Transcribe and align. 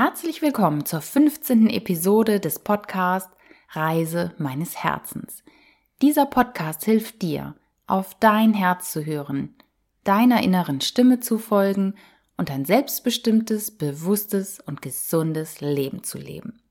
Herzlich 0.00 0.42
willkommen 0.42 0.86
zur 0.86 1.00
15. 1.00 1.70
Episode 1.70 2.38
des 2.38 2.60
Podcasts 2.60 3.34
Reise 3.70 4.32
meines 4.38 4.84
Herzens. 4.84 5.42
Dieser 6.02 6.24
Podcast 6.24 6.84
hilft 6.84 7.20
dir, 7.20 7.56
auf 7.88 8.14
dein 8.20 8.54
Herz 8.54 8.92
zu 8.92 9.04
hören, 9.04 9.56
deiner 10.04 10.40
inneren 10.44 10.80
Stimme 10.82 11.18
zu 11.18 11.36
folgen 11.36 11.96
und 12.36 12.48
ein 12.48 12.64
selbstbestimmtes, 12.64 13.76
bewusstes 13.76 14.60
und 14.60 14.82
gesundes 14.82 15.60
Leben 15.60 16.04
zu 16.04 16.16
leben. 16.16 16.62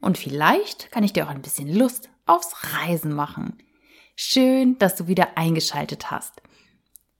Und 0.00 0.16
vielleicht 0.16 0.90
kann 0.90 1.04
ich 1.04 1.12
dir 1.12 1.26
auch 1.26 1.30
ein 1.30 1.42
bisschen 1.42 1.70
Lust 1.70 2.08
aufs 2.24 2.54
Reisen 2.72 3.12
machen. 3.12 3.58
Schön, 4.16 4.78
dass 4.78 4.96
du 4.96 5.08
wieder 5.08 5.36
eingeschaltet 5.36 6.10
hast. 6.10 6.40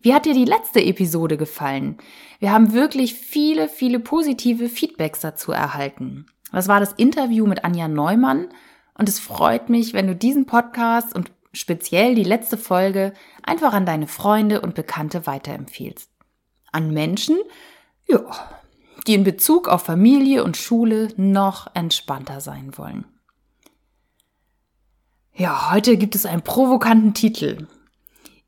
Wie 0.03 0.13
hat 0.13 0.27
dir 0.27 0.35
die 0.35 0.45
letzte 0.45 0.83
Episode 0.83 1.37
gefallen? 1.37 1.97
Wir 2.41 2.53
haben 2.53 2.73
wirklich 2.73 3.15
viele, 3.15 3.69
viele 3.69 4.01
positive 4.01 4.69
Feedbacks 4.69 5.21
dazu 5.21 5.53
erhalten. 5.53 6.27
Das 6.51 6.67
war 6.67 6.81
das 6.81 6.93
Interview 6.95 7.47
mit 7.47 7.65
Anja 7.65 7.87
Neumann 7.87 8.49
und 8.99 9.09
es 9.09 9.21
freut 9.21 9.69
mich, 9.69 9.95
wenn 9.95 10.09
du 10.09 10.17
diesen 10.17 10.45
Podcast 10.45 11.15
und 11.15 11.31
speziell 11.53 12.17
die 12.17 12.25
letzte 12.25 12.59
Folge 12.59 13.13
einfach 13.43 13.73
an 13.73 13.87
deine 13.87 14.09
Freunde 14.09 14.61
und 14.61 14.75
Bekannte 14.75 15.27
weiterempfiehlst. 15.27 16.11
An 16.73 16.93
Menschen, 16.93 17.39
ja, 18.09 18.25
die 19.07 19.15
in 19.15 19.25
Bezug 19.25 19.69
auf 19.69 19.83
Familie 19.83 20.43
und 20.43 20.57
Schule 20.57 21.09
noch 21.17 21.69
entspannter 21.75 22.41
sein 22.41 22.77
wollen. 22.77 23.05
Ja, 25.35 25.73
heute 25.73 25.97
gibt 25.97 26.15
es 26.15 26.27
einen 26.27 26.43
provokanten 26.43 27.15
Titel. 27.15 27.67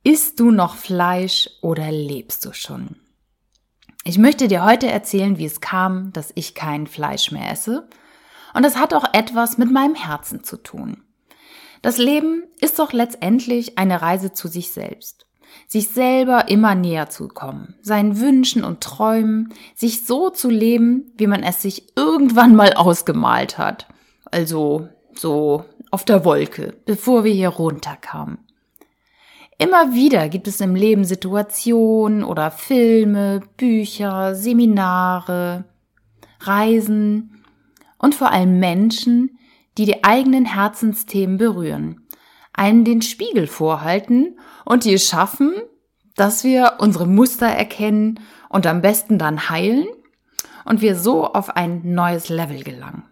Isst 0.06 0.38
du 0.38 0.50
noch 0.50 0.76
Fleisch 0.76 1.48
oder 1.62 1.90
lebst 1.90 2.44
du 2.44 2.52
schon? 2.52 2.96
Ich 4.04 4.18
möchte 4.18 4.48
dir 4.48 4.62
heute 4.62 4.86
erzählen, 4.86 5.38
wie 5.38 5.46
es 5.46 5.62
kam, 5.62 6.12
dass 6.12 6.30
ich 6.34 6.54
kein 6.54 6.86
Fleisch 6.86 7.32
mehr 7.32 7.50
esse. 7.50 7.88
Und 8.52 8.64
das 8.64 8.76
hat 8.76 8.92
auch 8.92 9.06
etwas 9.14 9.56
mit 9.56 9.72
meinem 9.72 9.94
Herzen 9.94 10.44
zu 10.44 10.58
tun. 10.58 11.02
Das 11.80 11.96
Leben 11.96 12.42
ist 12.60 12.78
doch 12.78 12.92
letztendlich 12.92 13.78
eine 13.78 14.02
Reise 14.02 14.34
zu 14.34 14.46
sich 14.46 14.72
selbst. 14.72 15.24
Sich 15.68 15.88
selber 15.88 16.48
immer 16.48 16.74
näher 16.74 17.08
zu 17.08 17.28
kommen, 17.28 17.74
seinen 17.80 18.20
Wünschen 18.20 18.62
und 18.62 18.82
Träumen, 18.82 19.54
sich 19.74 20.04
so 20.04 20.28
zu 20.28 20.50
leben, 20.50 21.12
wie 21.16 21.28
man 21.28 21.42
es 21.42 21.62
sich 21.62 21.96
irgendwann 21.96 22.54
mal 22.54 22.74
ausgemalt 22.74 23.56
hat. 23.56 23.88
Also 24.30 24.86
so 25.14 25.64
auf 25.90 26.04
der 26.04 26.26
Wolke, 26.26 26.76
bevor 26.84 27.24
wir 27.24 27.32
hier 27.32 27.48
runterkamen. 27.48 28.43
Immer 29.58 29.94
wieder 29.94 30.28
gibt 30.28 30.48
es 30.48 30.60
im 30.60 30.74
Leben 30.74 31.04
Situationen 31.04 32.24
oder 32.24 32.50
Filme, 32.50 33.40
Bücher, 33.56 34.34
Seminare, 34.34 35.64
Reisen 36.40 37.44
und 37.98 38.14
vor 38.14 38.32
allem 38.32 38.58
Menschen, 38.58 39.38
die 39.78 39.84
die 39.86 40.02
eigenen 40.02 40.44
Herzensthemen 40.44 41.36
berühren, 41.36 42.06
einen 42.52 42.84
den 42.84 43.02
Spiegel 43.02 43.46
vorhalten 43.46 44.38
und 44.64 44.84
die 44.84 44.94
es 44.94 45.08
schaffen, 45.08 45.54
dass 46.16 46.44
wir 46.44 46.74
unsere 46.78 47.06
Muster 47.06 47.46
erkennen 47.46 48.20
und 48.48 48.66
am 48.66 48.82
besten 48.82 49.18
dann 49.18 49.48
heilen 49.48 49.86
und 50.64 50.80
wir 50.80 50.96
so 50.96 51.26
auf 51.26 51.56
ein 51.56 51.94
neues 51.94 52.28
Level 52.28 52.62
gelangen. 52.62 53.04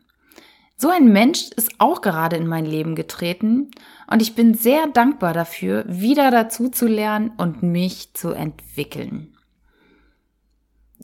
So 0.76 0.88
ein 0.88 1.12
Mensch 1.12 1.50
ist 1.56 1.70
auch 1.78 2.00
gerade 2.00 2.36
in 2.36 2.48
mein 2.48 2.64
Leben 2.64 2.96
getreten 2.96 3.70
und 4.12 4.20
ich 4.20 4.34
bin 4.34 4.52
sehr 4.54 4.86
dankbar 4.88 5.32
dafür, 5.32 5.84
wieder 5.88 6.30
dazu 6.30 6.68
zu 6.68 6.86
lernen 6.86 7.32
und 7.38 7.62
mich 7.62 8.12
zu 8.12 8.32
entwickeln. 8.32 9.38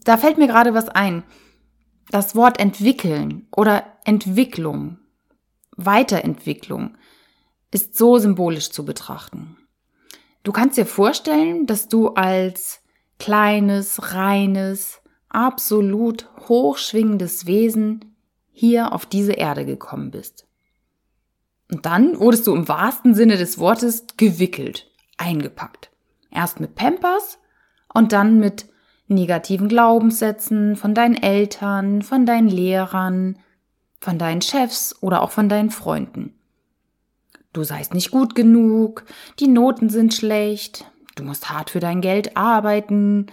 Da 0.05 0.19
fällt 0.19 0.37
mir 0.37 0.47
gerade 0.47 0.75
was 0.75 0.89
ein. 0.91 1.23
Das 2.11 2.37
Wort 2.37 2.61
entwickeln 2.61 3.47
oder 3.55 3.85
Entwicklung, 4.05 4.99
Weiterentwicklung 5.77 6.97
ist 7.71 7.97
so 7.97 8.19
symbolisch 8.19 8.71
zu 8.71 8.85
betrachten. 8.85 9.57
Du 10.43 10.53
kannst 10.53 10.77
dir 10.77 10.87
vorstellen, 10.87 11.67
dass 11.67 11.89
du 11.89 12.09
als 12.09 12.83
kleines, 13.19 14.15
reines, 14.15 15.01
absolut 15.29 16.29
hochschwingendes 16.49 17.47
Wesen 17.47 18.17
hier 18.51 18.93
auf 18.93 19.07
diese 19.07 19.33
Erde 19.33 19.67
gekommen 19.67 20.11
bist. 20.11 20.48
Und 21.71 21.87
dann 21.87 22.19
wurdest 22.19 22.47
du 22.47 22.55
im 22.55 22.69
wahrsten 22.69 23.15
Sinne 23.15 23.37
des 23.37 23.59
Wortes 23.59 24.07
gewickelt, 24.17 24.91
eingepackt. 25.17 25.91
Erst 26.31 26.61
mit 26.61 26.75
Pampers 26.75 27.39
und 27.93 28.13
dann 28.13 28.39
mit 28.39 28.67
negativen 29.07 29.69
Glaubenssätzen 29.69 30.77
von 30.77 30.95
deinen 30.95 31.17
Eltern, 31.17 32.03
von 32.03 32.27
deinen 32.27 32.49
Lehrern, 32.49 33.39
von 34.01 34.19
deinen 34.19 34.43
Chefs 34.43 34.95
oder 35.01 35.23
auch 35.23 35.31
von 35.31 35.49
deinen 35.49 35.71
Freunden. 35.71 36.35
Du 37.53 37.65
seist 37.65 37.95
nicht 37.95 38.11
gut 38.11 38.35
genug, 38.35 39.05
die 39.41 39.49
Noten 39.49 39.89
sind 39.89 40.15
schlecht, 40.15 40.85
du 41.17 41.25
musst 41.25 41.51
hart 41.51 41.71
für 41.71 41.81
dein 41.81 42.03
Geld 42.03 42.37
arbeiten, 42.37 43.27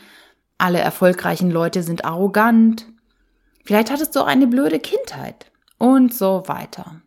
alle 0.58 0.80
erfolgreichen 0.80 1.52
Leute 1.52 1.84
sind 1.84 2.06
arrogant, 2.06 2.88
Vielleicht 3.66 3.90
hattest 3.90 4.16
du 4.16 4.22
auch 4.22 4.28
eine 4.28 4.46
blöde 4.46 4.80
Kindheit 4.80 5.52
und 5.80 6.14
so 6.14 6.44
weiter. 6.46 7.02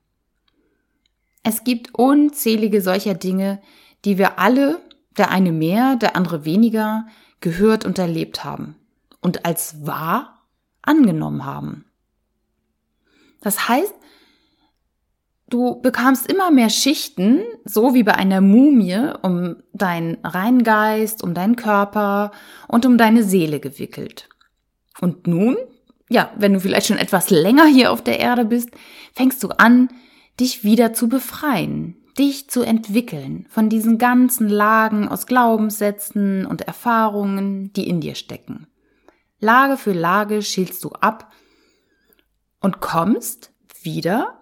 Es 1.49 1.65
gibt 1.65 1.95
unzählige 1.95 2.83
solcher 2.83 3.15
Dinge, 3.15 3.63
die 4.05 4.19
wir 4.19 4.39
alle, 4.39 4.83
der 5.17 5.31
eine 5.31 5.51
mehr, 5.51 5.97
der 5.97 6.15
andere 6.15 6.45
weniger, 6.45 7.07
gehört 7.41 7.87
und 7.87 7.99
erlebt 7.99 8.45
haben 8.45 8.77
und 9.23 9.47
als 9.47 9.87
wahr 9.87 10.45
angenommen 10.83 11.47
haben. 11.47 11.87
Das 13.41 13.67
heißt, 13.67 13.95
du 15.49 15.81
bekamst 15.81 16.31
immer 16.31 16.51
mehr 16.51 16.69
Schichten, 16.69 17.41
so 17.65 17.95
wie 17.95 18.03
bei 18.03 18.15
einer 18.15 18.43
Mumie, 18.43 19.15
um 19.23 19.57
deinen 19.73 20.19
Reingeist, 20.23 21.23
um 21.23 21.33
deinen 21.33 21.57
Körper 21.57 22.31
und 22.67 22.85
um 22.85 22.99
deine 22.99 23.25
Seele 23.25 23.59
gewickelt. 23.59 24.29
Und 25.01 25.27
nun 25.27 25.57
ja, 26.11 26.33
wenn 26.37 26.55
du 26.55 26.61
vielleicht 26.61 26.87
schon 26.87 26.99
etwas 26.99 27.31
länger 27.31 27.67
hier 27.67 27.93
auf 27.93 28.03
der 28.03 28.19
Erde 28.19 28.45
bist, 28.45 28.71
fängst 29.15 29.43
du 29.43 29.49
an, 29.49 29.89
dich 30.41 30.65
wieder 30.65 30.93
zu 30.93 31.09
befreien, 31.09 31.97
dich 32.19 32.49
zu 32.51 32.63
entwickeln 32.63 33.47
von 33.49 33.69
diesen 33.69 33.99
ganzen 33.99 34.49
Lagen 34.49 35.09
aus 35.09 35.27
Glaubenssätzen 35.27 36.47
und 36.47 36.63
Erfahrungen, 36.63 37.73
die 37.73 37.89
in 37.89 38.01
dir 38.01 38.15
stecken. 38.15 38.67
Lage 39.41 39.77
für 39.77 39.93
Lage 39.93 40.43
schielst 40.43 40.83
du 40.85 40.91
ab 40.91 41.33
und 42.61 42.81
kommst 42.81 43.53
wieder 43.83 44.41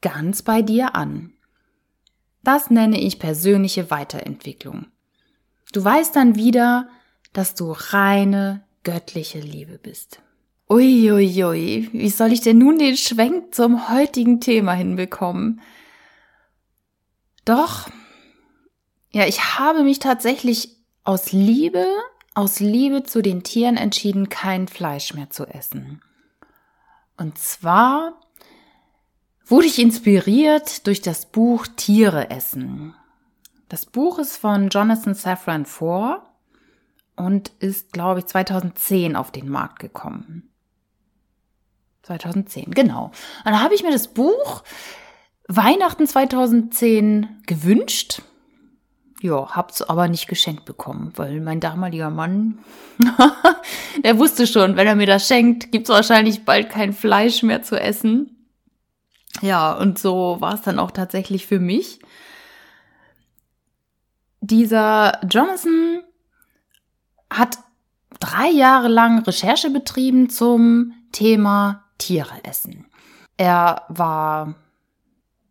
ganz 0.00 0.42
bei 0.42 0.62
dir 0.62 0.96
an. 0.96 1.32
Das 2.42 2.70
nenne 2.70 3.00
ich 3.00 3.20
persönliche 3.20 3.90
Weiterentwicklung. 3.90 4.86
Du 5.72 5.84
weißt 5.84 6.16
dann 6.16 6.34
wieder, 6.34 6.88
dass 7.32 7.54
du 7.54 7.72
reine 7.72 8.64
göttliche 8.82 9.38
Liebe 9.38 9.78
bist. 9.78 10.20
Uiuiui, 10.72 11.44
ui, 11.44 11.90
wie 11.92 12.08
soll 12.08 12.32
ich 12.32 12.40
denn 12.40 12.56
nun 12.56 12.78
den 12.78 12.96
Schwenk 12.96 13.54
zum 13.54 13.90
heutigen 13.90 14.40
Thema 14.40 14.72
hinbekommen? 14.72 15.60
Doch, 17.44 17.90
ja, 19.10 19.26
ich 19.26 19.58
habe 19.58 19.84
mich 19.84 19.98
tatsächlich 19.98 20.74
aus 21.04 21.30
Liebe, 21.32 21.84
aus 22.34 22.58
Liebe 22.58 23.02
zu 23.02 23.20
den 23.20 23.42
Tieren 23.42 23.76
entschieden, 23.76 24.30
kein 24.30 24.66
Fleisch 24.66 25.12
mehr 25.12 25.28
zu 25.28 25.44
essen. 25.44 26.00
Und 27.18 27.36
zwar 27.36 28.18
wurde 29.44 29.66
ich 29.66 29.78
inspiriert 29.78 30.86
durch 30.86 31.02
das 31.02 31.26
Buch 31.26 31.66
Tiere 31.76 32.30
essen. 32.30 32.94
Das 33.68 33.84
Buch 33.84 34.18
ist 34.18 34.38
von 34.38 34.70
Jonathan 34.70 35.12
Safran 35.12 35.66
Foer 35.66 36.34
und 37.14 37.50
ist, 37.58 37.92
glaube 37.92 38.20
ich, 38.20 38.26
2010 38.26 39.16
auf 39.16 39.30
den 39.30 39.50
Markt 39.50 39.78
gekommen. 39.78 40.48
2010, 42.02 42.72
genau. 42.72 43.06
Und 43.06 43.46
dann 43.46 43.62
habe 43.62 43.74
ich 43.74 43.82
mir 43.82 43.92
das 43.92 44.08
Buch 44.08 44.62
Weihnachten 45.48 46.06
2010 46.06 47.42
gewünscht. 47.46 48.22
Ja, 49.20 49.54
hab's 49.54 49.82
aber 49.82 50.08
nicht 50.08 50.26
geschenkt 50.26 50.64
bekommen, 50.64 51.12
weil 51.14 51.40
mein 51.40 51.60
damaliger 51.60 52.10
Mann, 52.10 52.58
der 54.04 54.18
wusste 54.18 54.48
schon, 54.48 54.76
wenn 54.76 54.88
er 54.88 54.96
mir 54.96 55.06
das 55.06 55.28
schenkt, 55.28 55.70
gibt's 55.70 55.90
wahrscheinlich 55.90 56.44
bald 56.44 56.70
kein 56.70 56.92
Fleisch 56.92 57.44
mehr 57.44 57.62
zu 57.62 57.80
essen. 57.80 58.48
Ja, 59.40 59.72
und 59.72 59.98
so 59.98 60.38
war 60.40 60.54
es 60.54 60.62
dann 60.62 60.80
auch 60.80 60.90
tatsächlich 60.90 61.46
für 61.46 61.60
mich. 61.60 62.00
Dieser 64.40 65.20
Jonathan 65.28 66.02
hat 67.30 67.58
drei 68.18 68.50
Jahre 68.50 68.88
lang 68.88 69.20
Recherche 69.20 69.70
betrieben 69.70 70.28
zum 70.30 70.94
Thema 71.12 71.84
Tiere 72.02 72.44
essen. 72.44 72.86
Er 73.36 73.82
war, 73.88 74.54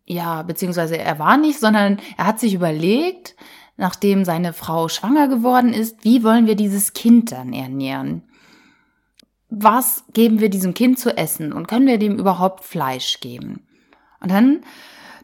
ja, 0.06 0.42
beziehungsweise 0.42 0.98
er 0.98 1.18
war 1.18 1.36
nicht, 1.36 1.58
sondern 1.58 1.98
er 2.16 2.26
hat 2.26 2.40
sich 2.40 2.54
überlegt, 2.54 3.36
nachdem 3.76 4.24
seine 4.24 4.52
Frau 4.52 4.88
schwanger 4.88 5.28
geworden 5.28 5.72
ist, 5.72 6.04
wie 6.04 6.22
wollen 6.22 6.46
wir 6.46 6.54
dieses 6.54 6.92
Kind 6.92 7.32
dann 7.32 7.52
ernähren? 7.52 8.22
was 9.52 10.04
geben 10.14 10.40
wir 10.40 10.48
diesem 10.48 10.72
Kind 10.72 10.98
zu 10.98 11.16
essen 11.16 11.52
und 11.52 11.68
können 11.68 11.86
wir 11.86 11.98
dem 11.98 12.18
überhaupt 12.18 12.64
Fleisch 12.64 13.20
geben? 13.20 13.66
Und 14.20 14.30
dann 14.30 14.62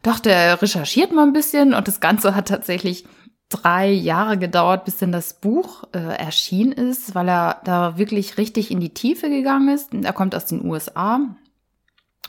dachte 0.03 0.31
er, 0.31 0.61
recherchiert 0.61 1.13
mal 1.13 1.27
ein 1.27 1.33
bisschen 1.33 1.73
und 1.73 1.89
das 1.89 2.01
Ganze 2.01 2.35
hat 2.35 2.49
tatsächlich 2.49 3.07
drei 3.49 3.91
Jahre 3.91 4.39
gedauert, 4.39 4.85
bis 4.85 4.99
denn 4.99 5.13
das 5.13 5.35
Buch 5.35 5.85
äh, 5.93 5.99
erschienen 5.99 6.73
ist, 6.73 7.15
weil 7.15 7.29
er 7.29 7.61
da 7.65 7.97
wirklich 7.97 8.37
richtig 8.37 8.71
in 8.71 8.81
die 8.81 8.93
Tiefe 8.93 9.31
gegangen 9.31 9.69
ist. 9.69 9.95
Er 9.95 10.13
kommt 10.13 10.35
aus 10.35 10.47
den 10.47 10.65
USA 10.65 11.21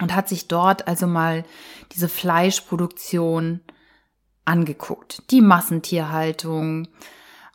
und 0.02 0.16
hat 0.16 0.30
sich 0.30 0.48
dort 0.48 0.88
also 0.88 1.08
mal 1.08 1.44
diese 1.92 2.08
Fleischproduktion 2.08 3.60
angeguckt. 4.46 5.24
Die 5.32 5.42
Massentierhaltung, 5.42 6.88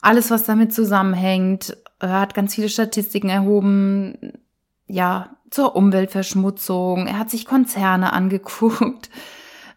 alles, 0.02 0.31
was 0.31 0.44
damit 0.44 0.75
zusammenhängt. 0.75 1.76
Er 2.00 2.20
hat 2.20 2.34
ganz 2.34 2.55
viele 2.55 2.69
Statistiken 2.69 3.31
erhoben, 3.31 4.34
ja, 4.87 5.37
zur 5.50 5.75
Umweltverschmutzung. 5.75 7.06
Er 7.06 7.19
hat 7.19 7.31
sich 7.31 7.46
Konzerne 7.46 8.12
angeguckt. 8.12 9.08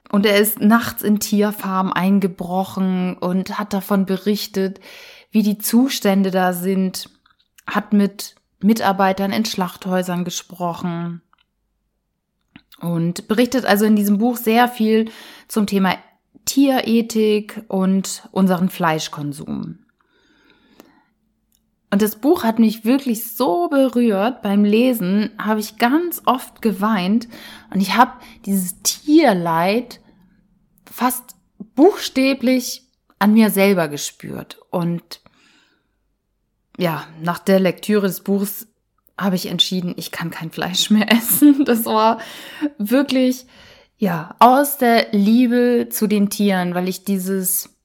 Und 0.09 0.25
er 0.25 0.37
ist 0.37 0.61
nachts 0.61 1.03
in 1.03 1.19
Tierfarmen 1.19 1.91
eingebrochen 1.91 3.17
und 3.17 3.59
hat 3.59 3.73
davon 3.73 4.05
berichtet, 4.05 4.79
wie 5.31 5.43
die 5.43 5.57
Zustände 5.57 6.31
da 6.31 6.53
sind, 6.53 7.09
hat 7.65 7.93
mit 7.93 8.35
Mitarbeitern 8.59 9.31
in 9.31 9.45
Schlachthäusern 9.45 10.23
gesprochen 10.23 11.21
und 12.79 13.27
berichtet 13.27 13.65
also 13.65 13.85
in 13.85 13.95
diesem 13.95 14.17
Buch 14.17 14.37
sehr 14.37 14.67
viel 14.67 15.11
zum 15.47 15.67
Thema 15.67 15.95
Tierethik 16.45 17.63
und 17.67 18.27
unseren 18.31 18.69
Fleischkonsum. 18.69 19.79
Und 21.89 22.01
das 22.01 22.17
Buch 22.17 22.43
hat 22.43 22.59
mich 22.59 22.83
wirklich 22.83 23.31
so 23.33 23.69
berührt. 23.69 24.41
Beim 24.41 24.65
Lesen 24.65 25.31
habe 25.37 25.61
ich 25.61 25.77
ganz 25.77 26.21
oft 26.25 26.61
geweint 26.61 27.27
und 27.73 27.79
ich 27.79 27.95
habe 27.95 28.11
dieses 28.45 28.81
Tierleid 28.81 30.01
fast 30.85 31.35
buchstäblich 31.75 32.83
an 33.19 33.33
mir 33.33 33.49
selber 33.51 33.87
gespürt. 33.87 34.59
Und 34.69 35.21
ja, 36.77 37.07
nach 37.21 37.39
der 37.39 37.59
Lektüre 37.59 38.07
des 38.07 38.21
Buchs 38.21 38.67
habe 39.17 39.35
ich 39.35 39.47
entschieden, 39.47 39.93
ich 39.97 40.11
kann 40.11 40.29
kein 40.29 40.51
Fleisch 40.51 40.89
mehr 40.89 41.11
essen. 41.11 41.63
Das 41.65 41.85
war 41.85 42.19
wirklich, 42.77 43.45
ja, 43.97 44.35
aus 44.39 44.77
der 44.77 45.07
Liebe 45.11 45.87
zu 45.89 46.07
den 46.07 46.29
Tieren, 46.29 46.75
weil 46.75 46.89
ich 46.89 47.05
dieses 47.05 47.76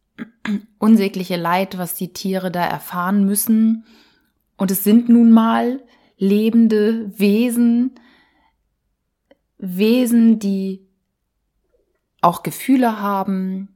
unsägliche 0.78 1.36
Leid, 1.36 1.78
was 1.78 1.94
die 1.94 2.12
Tiere 2.12 2.50
da 2.50 2.64
erfahren 2.64 3.24
müssen. 3.24 3.84
Und 4.56 4.70
es 4.70 4.84
sind 4.84 5.08
nun 5.08 5.32
mal 5.32 5.80
lebende 6.16 7.18
Wesen, 7.18 7.92
Wesen, 9.58 10.38
die 10.38 10.86
auch 12.20 12.42
Gefühle 12.42 13.00
haben, 13.00 13.68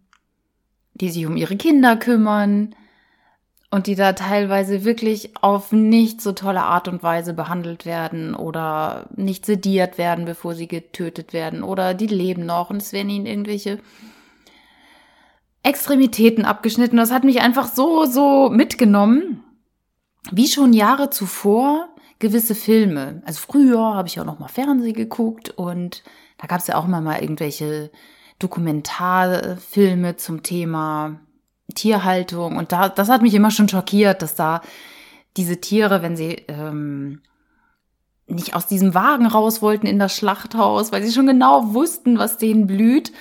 die 0.94 1.10
sich 1.10 1.26
um 1.26 1.36
ihre 1.36 1.56
Kinder 1.56 1.96
kümmern 1.96 2.74
und 3.70 3.86
die 3.86 3.94
da 3.94 4.12
teilweise 4.12 4.84
wirklich 4.84 5.36
auf 5.42 5.72
nicht 5.72 6.20
so 6.20 6.32
tolle 6.32 6.62
Art 6.62 6.88
und 6.88 7.02
Weise 7.02 7.34
behandelt 7.34 7.84
werden 7.84 8.34
oder 8.34 9.08
nicht 9.16 9.44
sediert 9.44 9.98
werden, 9.98 10.24
bevor 10.24 10.54
sie 10.54 10.68
getötet 10.68 11.32
werden 11.32 11.62
oder 11.62 11.94
die 11.94 12.06
leben 12.06 12.46
noch 12.46 12.70
und 12.70 12.80
es 12.80 12.92
werden 12.92 13.10
ihnen 13.10 13.26
irgendwelche 13.26 13.78
Extremitäten 15.66 16.44
abgeschnitten. 16.44 16.96
Das 16.96 17.10
hat 17.10 17.24
mich 17.24 17.40
einfach 17.40 17.66
so, 17.66 18.04
so 18.04 18.50
mitgenommen, 18.50 19.42
wie 20.30 20.46
schon 20.46 20.72
Jahre 20.72 21.10
zuvor 21.10 21.88
gewisse 22.18 22.54
Filme. 22.54 23.22
Also 23.26 23.40
früher 23.40 23.80
habe 23.80 24.08
ich 24.08 24.20
auch 24.20 24.24
noch 24.24 24.38
mal 24.38 24.48
Fernsehen 24.48 24.94
geguckt 24.94 25.50
und 25.50 26.04
da 26.38 26.46
gab 26.46 26.60
es 26.60 26.68
ja 26.68 26.76
auch 26.76 26.84
immer 26.84 27.00
mal 27.00 27.20
irgendwelche 27.20 27.90
Dokumentarfilme 28.38 30.16
zum 30.16 30.42
Thema 30.42 31.20
Tierhaltung. 31.74 32.56
Und 32.56 32.70
da, 32.72 32.88
das 32.88 33.08
hat 33.08 33.22
mich 33.22 33.34
immer 33.34 33.50
schon 33.50 33.68
schockiert, 33.68 34.22
dass 34.22 34.34
da 34.36 34.60
diese 35.36 35.60
Tiere, 35.60 36.00
wenn 36.00 36.16
sie 36.16 36.44
ähm, 36.48 37.22
nicht 38.28 38.54
aus 38.54 38.66
diesem 38.66 38.94
Wagen 38.94 39.26
raus 39.26 39.62
wollten 39.62 39.86
in 39.86 39.98
das 39.98 40.16
Schlachthaus, 40.16 40.92
weil 40.92 41.02
sie 41.02 41.12
schon 41.12 41.26
genau 41.26 41.74
wussten, 41.74 42.18
was 42.18 42.38
denen 42.38 42.66
blüht, 42.66 43.12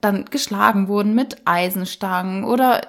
dann 0.00 0.26
geschlagen 0.26 0.88
wurden 0.88 1.14
mit 1.14 1.42
Eisenstangen 1.46 2.44
oder 2.44 2.82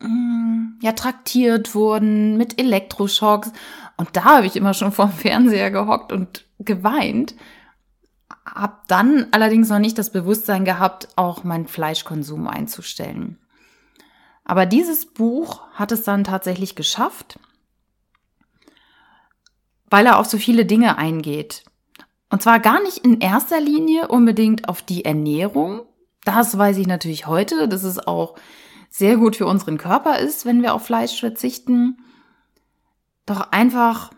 mm, 0.00 0.78
ja 0.80 0.92
traktiert 0.92 1.74
wurden 1.74 2.36
mit 2.36 2.60
Elektroschocks. 2.60 3.52
Und 3.96 4.16
da 4.16 4.24
habe 4.24 4.46
ich 4.46 4.56
immer 4.56 4.74
schon 4.74 4.92
vorm 4.92 5.12
Fernseher 5.12 5.70
gehockt 5.70 6.12
und 6.12 6.46
geweint. 6.58 7.34
Hab 8.44 8.88
dann 8.88 9.26
allerdings 9.32 9.68
noch 9.68 9.78
nicht 9.78 9.98
das 9.98 10.10
Bewusstsein 10.10 10.64
gehabt, 10.64 11.08
auch 11.16 11.44
meinen 11.44 11.66
Fleischkonsum 11.66 12.48
einzustellen. 12.48 13.38
Aber 14.44 14.64
dieses 14.64 15.06
Buch 15.06 15.60
hat 15.74 15.92
es 15.92 16.04
dann 16.04 16.24
tatsächlich 16.24 16.74
geschafft, 16.74 17.38
weil 19.90 20.06
er 20.06 20.18
auf 20.18 20.26
so 20.26 20.38
viele 20.38 20.64
Dinge 20.64 20.96
eingeht. 20.96 21.64
Und 22.30 22.42
zwar 22.42 22.58
gar 22.60 22.82
nicht 22.82 22.98
in 22.98 23.20
erster 23.20 23.60
Linie 23.60 24.08
unbedingt 24.08 24.68
auf 24.68 24.82
die 24.82 25.04
Ernährung, 25.04 25.82
das 26.28 26.56
weiß 26.56 26.76
ich 26.76 26.86
natürlich 26.86 27.26
heute, 27.26 27.68
dass 27.68 27.84
es 27.84 27.98
auch 27.98 28.36
sehr 28.90 29.16
gut 29.16 29.36
für 29.36 29.46
unseren 29.46 29.78
Körper 29.78 30.18
ist, 30.18 30.44
wenn 30.44 30.62
wir 30.62 30.74
auf 30.74 30.84
Fleisch 30.84 31.18
verzichten. 31.18 31.98
Doch 33.26 33.50
einfach 33.50 34.10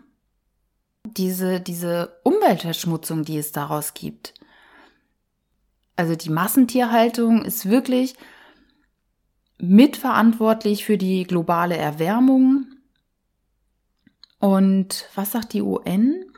diese, 1.05 1.61
diese 1.61 2.19
Umweltverschmutzung, 2.23 3.23
die 3.23 3.37
es 3.37 3.53
daraus 3.53 3.93
gibt. 3.93 4.33
Also 5.95 6.15
die 6.15 6.29
Massentierhaltung 6.29 7.45
ist 7.45 7.69
wirklich 7.69 8.15
mitverantwortlich 9.57 10.83
für 10.83 10.97
die 10.97 11.23
globale 11.23 11.77
Erwärmung. 11.77 12.67
Und 14.39 15.07
was 15.15 15.31
sagt 15.31 15.53
die 15.53 15.61
UN? 15.61 16.30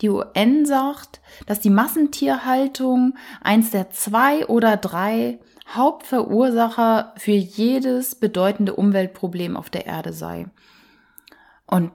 Die 0.00 0.08
UN 0.08 0.66
sagt, 0.66 1.20
dass 1.46 1.60
die 1.60 1.70
Massentierhaltung 1.70 3.14
eins 3.40 3.70
der 3.70 3.90
zwei 3.90 4.46
oder 4.46 4.76
drei 4.76 5.38
Hauptverursacher 5.68 7.14
für 7.16 7.32
jedes 7.32 8.14
bedeutende 8.14 8.74
Umweltproblem 8.74 9.56
auf 9.56 9.70
der 9.70 9.86
Erde 9.86 10.12
sei. 10.12 10.46
Und 11.66 11.92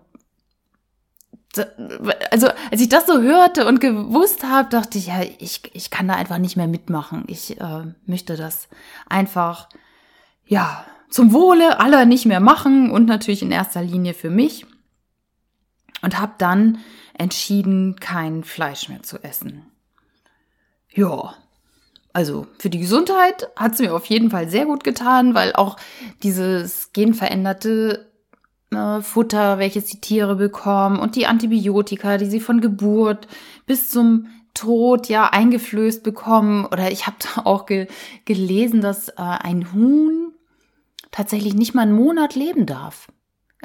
also 2.32 2.48
als 2.72 2.82
ich 2.82 2.90
das 2.90 3.08
so 3.08 3.22
hörte 3.22 3.66
und 3.66 3.80
gewusst 3.80 4.44
habe, 4.44 4.70
dachte 4.70 4.98
ich, 4.98 5.08
ja, 5.08 5.22
ich, 5.40 5.62
ich 5.74 5.90
kann 5.90 6.08
da 6.08 6.16
einfach 6.16 6.38
nicht 6.38 6.58
mehr 6.58 6.68
mitmachen. 6.68 7.24
Ich 7.28 7.60
äh, 7.60 7.84
möchte 8.06 8.36
das 8.36 8.68
einfach, 9.08 9.70
ja, 10.46 10.86
zum 11.10 11.32
Wohle 11.32 11.80
aller 11.80 12.06
nicht 12.06 12.26
mehr 12.26 12.40
machen 12.40 12.92
und 12.92 13.06
natürlich 13.06 13.42
in 13.42 13.52
erster 13.52 13.82
Linie 13.82 14.14
für 14.14 14.30
mich. 14.30 14.66
Und 16.02 16.20
habe 16.20 16.34
dann 16.38 16.80
entschieden, 17.18 17.98
kein 18.00 18.44
Fleisch 18.44 18.90
mehr 18.90 19.04
zu 19.04 19.24
essen. 19.24 19.66
Ja, 20.94 21.36
also 22.14 22.48
für 22.58 22.70
die 22.70 22.80
Gesundheit 22.80 23.50
hat 23.56 23.74
es 23.74 23.80
mir 23.80 23.94
auf 23.94 24.06
jeden 24.06 24.32
Fall 24.32 24.50
sehr 24.50 24.66
gut 24.66 24.84
getan, 24.84 25.36
weil 25.36 25.54
auch 25.54 25.78
dieses 26.24 26.92
genveränderte 26.92 28.08
äh, 28.72 29.02
Futter, 29.02 29.60
welches 29.60 29.86
die 29.86 30.02
Tiere 30.02 30.36
bekommen 30.36 31.00
und 31.00 31.16
die 31.16 31.28
Antibiotika, 31.28 32.18
die 32.18 32.26
sie 32.26 32.40
von 32.40 32.62
Geburt 32.62 33.28
bis 33.66 33.90
zum 33.90 34.28
Tod 34.54 35.08
ja 35.08 35.30
eingeflößt 35.30 36.02
bekommen. 36.04 36.66
Oder 36.66 36.92
ich 36.92 37.06
habe 37.06 37.18
da 37.20 37.44
auch 37.44 37.66
ge 37.68 37.88
gelesen, 38.26 38.82
dass 38.82 39.10
äh, 39.10 39.14
ein 39.18 39.72
Huhn 39.74 40.34
tatsächlich 41.12 41.54
nicht 41.54 41.76
mal 41.76 41.84
einen 41.84 41.94
Monat 41.94 42.36
leben 42.36 42.66
darf. 42.66 43.08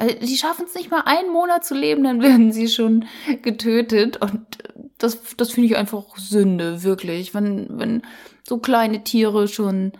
Die 0.03 0.37
schaffen 0.37 0.65
es 0.67 0.75
nicht 0.75 0.91
mal 0.91 1.03
einen 1.05 1.31
Monat 1.31 1.65
zu 1.65 1.75
leben, 1.75 2.03
dann 2.03 2.21
werden 2.21 2.51
sie 2.51 2.67
schon 2.67 3.05
getötet. 3.41 4.17
Und 4.17 4.57
das, 4.97 5.19
das 5.37 5.51
finde 5.51 5.69
ich 5.69 5.77
einfach 5.77 6.17
Sünde, 6.17 6.83
wirklich. 6.83 7.33
Wenn, 7.33 7.67
wenn 7.77 8.01
so 8.47 8.57
kleine 8.57 9.03
Tiere 9.03 9.47
schon, 9.47 9.93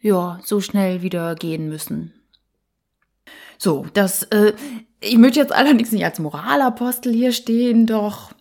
ja, 0.00 0.40
so 0.44 0.60
schnell 0.60 1.02
wieder 1.02 1.34
gehen 1.34 1.68
müssen. 1.68 2.12
So, 3.58 3.86
das, 3.94 4.24
äh, 4.24 4.52
ich 5.00 5.18
möchte 5.18 5.38
jetzt 5.38 5.52
allerdings 5.52 5.92
nicht 5.92 6.04
als 6.04 6.18
Moralapostel 6.18 7.12
hier 7.12 7.32
stehen, 7.32 7.86
doch 7.86 8.32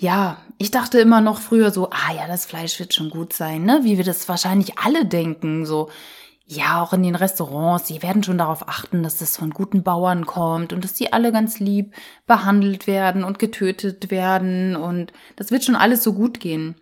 ja, 0.00 0.38
ich 0.56 0.70
dachte 0.70 0.98
immer 0.98 1.20
noch 1.20 1.40
früher 1.40 1.70
so, 1.70 1.90
ah 1.90 2.14
ja, 2.16 2.26
das 2.26 2.46
Fleisch 2.46 2.78
wird 2.80 2.94
schon 2.94 3.10
gut 3.10 3.34
sein, 3.34 3.64
ne? 3.64 3.80
Wie 3.82 3.98
wir 3.98 4.04
das 4.04 4.28
wahrscheinlich 4.28 4.78
alle 4.78 5.04
denken, 5.04 5.66
so 5.66 5.90
ja, 6.52 6.82
auch 6.82 6.92
in 6.92 7.04
den 7.04 7.14
Restaurants, 7.14 7.86
sie 7.86 8.02
werden 8.02 8.24
schon 8.24 8.38
darauf 8.38 8.68
achten, 8.68 9.04
dass 9.04 9.18
das 9.18 9.36
von 9.36 9.50
guten 9.50 9.84
Bauern 9.84 10.26
kommt 10.26 10.72
und 10.72 10.82
dass 10.82 10.94
die 10.94 11.12
alle 11.12 11.30
ganz 11.30 11.60
lieb 11.60 11.94
behandelt 12.26 12.88
werden 12.88 13.22
und 13.22 13.38
getötet 13.38 14.10
werden 14.10 14.74
und 14.74 15.12
das 15.36 15.52
wird 15.52 15.62
schon 15.62 15.76
alles 15.76 16.02
so 16.02 16.12
gut 16.12 16.40
gehen. 16.40 16.74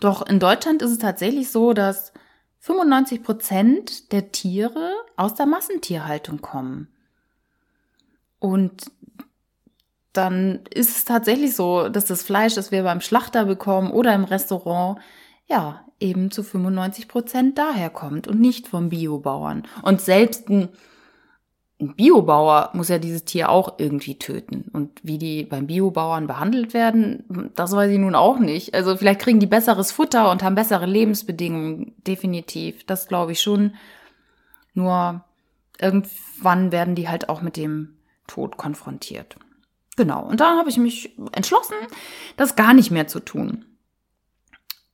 Doch 0.00 0.26
in 0.26 0.40
Deutschland 0.40 0.80
ist 0.80 0.90
es 0.90 0.98
tatsächlich 0.98 1.50
so, 1.50 1.74
dass 1.74 2.14
95 2.60 3.22
Prozent 3.22 4.10
der 4.10 4.32
Tiere 4.32 4.94
aus 5.18 5.34
der 5.34 5.44
Massentierhaltung 5.44 6.40
kommen. 6.40 6.88
Und 8.38 8.90
dann 10.14 10.60
ist 10.72 10.96
es 10.96 11.04
tatsächlich 11.04 11.54
so, 11.54 11.90
dass 11.90 12.06
das 12.06 12.22
Fleisch, 12.22 12.54
das 12.54 12.70
wir 12.70 12.84
beim 12.84 13.02
Schlachter 13.02 13.44
bekommen 13.44 13.90
oder 13.90 14.14
im 14.14 14.24
Restaurant, 14.24 14.98
ja, 15.46 15.84
eben 16.04 16.30
zu 16.30 16.42
95 16.42 17.08
Prozent 17.08 17.58
daherkommt 17.58 18.28
und 18.28 18.40
nicht 18.40 18.68
vom 18.68 18.90
Biobauern. 18.90 19.64
Und 19.82 20.00
selbst 20.00 20.48
ein, 20.50 20.68
Biobauer 21.78 22.70
muss 22.72 22.88
ja 22.88 22.98
dieses 22.98 23.24
Tier 23.24 23.48
auch 23.48 23.78
irgendwie 23.78 24.18
töten. 24.18 24.70
Und 24.72 25.00
wie 25.02 25.18
die 25.18 25.44
beim 25.44 25.66
Biobauern 25.66 26.26
behandelt 26.26 26.72
werden, 26.72 27.50
das 27.56 27.72
weiß 27.72 27.90
ich 27.90 27.98
nun 27.98 28.14
auch 28.14 28.38
nicht. 28.38 28.74
Also 28.74 28.96
vielleicht 28.96 29.20
kriegen 29.20 29.40
die 29.40 29.46
besseres 29.46 29.90
Futter 29.90 30.30
und 30.30 30.42
haben 30.42 30.54
bessere 30.54 30.86
Lebensbedingungen, 30.86 31.94
definitiv. 32.06 32.84
Das 32.84 33.08
glaube 33.08 33.32
ich 33.32 33.40
schon. 33.40 33.74
Nur 34.74 35.24
irgendwann 35.80 36.70
werden 36.70 36.94
die 36.94 37.08
halt 37.08 37.28
auch 37.28 37.42
mit 37.42 37.56
dem 37.56 37.96
Tod 38.26 38.56
konfrontiert. 38.56 39.36
Genau. 39.96 40.24
Und 40.24 40.40
dann 40.40 40.58
habe 40.58 40.70
ich 40.70 40.76
mich 40.76 41.16
entschlossen, 41.32 41.74
das 42.36 42.56
gar 42.56 42.74
nicht 42.74 42.90
mehr 42.90 43.06
zu 43.06 43.20
tun. 43.20 43.64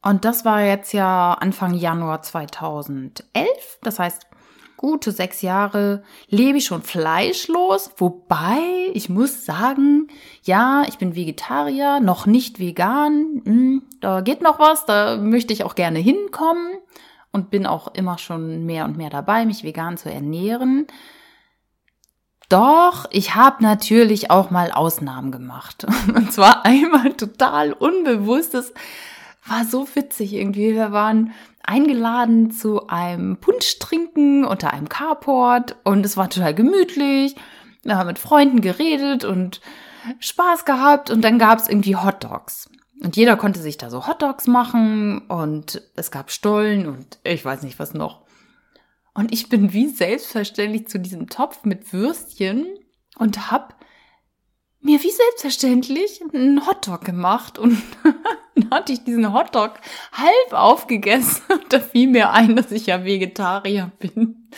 Und 0.02 0.24
das 0.24 0.44
war 0.44 0.62
jetzt 0.62 0.92
ja 0.92 1.34
Anfang 1.34 1.74
Januar 1.74 2.22
2011. 2.22 3.22
Das 3.82 3.98
heißt, 3.98 4.26
gute 4.80 5.12
sechs 5.12 5.42
Jahre 5.42 6.02
lebe 6.28 6.56
ich 6.56 6.64
schon 6.64 6.82
fleischlos. 6.82 7.90
Wobei, 7.98 8.90
ich 8.94 9.10
muss 9.10 9.44
sagen, 9.44 10.08
ja, 10.42 10.84
ich 10.88 10.96
bin 10.96 11.14
Vegetarier, 11.14 12.00
noch 12.00 12.24
nicht 12.24 12.58
vegan. 12.58 13.42
Hm, 13.44 13.82
da 14.00 14.22
geht 14.22 14.40
noch 14.40 14.58
was, 14.58 14.86
da 14.86 15.18
möchte 15.18 15.52
ich 15.52 15.64
auch 15.64 15.74
gerne 15.74 15.98
hinkommen 15.98 16.78
und 17.30 17.50
bin 17.50 17.66
auch 17.66 17.94
immer 17.94 18.16
schon 18.16 18.64
mehr 18.64 18.86
und 18.86 18.96
mehr 18.96 19.10
dabei, 19.10 19.44
mich 19.44 19.64
vegan 19.64 19.98
zu 19.98 20.10
ernähren. 20.10 20.86
Doch, 22.48 23.06
ich 23.10 23.34
habe 23.34 23.62
natürlich 23.62 24.30
auch 24.30 24.50
mal 24.50 24.72
Ausnahmen 24.72 25.30
gemacht. 25.30 25.86
Und 26.08 26.32
zwar 26.32 26.66
einmal 26.66 27.12
total 27.12 27.72
unbewusst. 27.72 28.56
War 29.50 29.64
so 29.64 29.88
witzig 29.96 30.32
irgendwie. 30.32 30.74
Wir 30.74 30.92
waren 30.92 31.32
eingeladen 31.64 32.52
zu 32.52 32.86
einem 32.86 33.38
Punsch 33.38 33.80
trinken 33.80 34.44
unter 34.44 34.72
einem 34.72 34.88
Carport 34.88 35.74
und 35.82 36.06
es 36.06 36.16
war 36.16 36.30
total 36.30 36.54
gemütlich. 36.54 37.34
Wir 37.82 37.96
haben 37.96 38.06
mit 38.06 38.20
Freunden 38.20 38.60
geredet 38.60 39.24
und 39.24 39.60
Spaß 40.20 40.64
gehabt 40.64 41.10
und 41.10 41.22
dann 41.22 41.40
gab 41.40 41.58
es 41.58 41.68
irgendwie 41.68 41.96
Hot 41.96 42.22
Dogs. 42.22 42.70
Und 43.02 43.16
jeder 43.16 43.36
konnte 43.36 43.60
sich 43.60 43.76
da 43.76 43.90
so 43.90 44.06
Hot 44.06 44.22
Dogs 44.22 44.46
machen 44.46 45.26
und 45.26 45.82
es 45.96 46.12
gab 46.12 46.30
Stollen 46.30 46.86
und 46.86 47.18
ich 47.24 47.44
weiß 47.44 47.62
nicht 47.64 47.80
was 47.80 47.92
noch. 47.92 48.22
Und 49.14 49.32
ich 49.32 49.48
bin 49.48 49.72
wie 49.72 49.88
selbstverständlich 49.88 50.86
zu 50.86 51.00
diesem 51.00 51.28
Topf 51.28 51.64
mit 51.64 51.92
Würstchen 51.92 52.66
und 53.18 53.50
hab 53.50 53.79
mir 54.80 55.02
wie 55.02 55.10
selbstverständlich 55.10 56.22
einen 56.32 56.66
Hotdog 56.66 57.04
gemacht 57.04 57.58
und 57.58 57.80
dann 58.54 58.70
hatte 58.70 58.92
ich 58.92 59.04
diesen 59.04 59.32
Hotdog 59.32 59.74
halb 60.12 60.52
aufgegessen 60.52 61.42
und 61.52 61.72
da 61.72 61.80
fiel 61.80 62.08
mir 62.08 62.30
ein, 62.30 62.56
dass 62.56 62.72
ich 62.72 62.86
ja 62.86 63.04
Vegetarier 63.04 63.92
bin. 63.98 64.48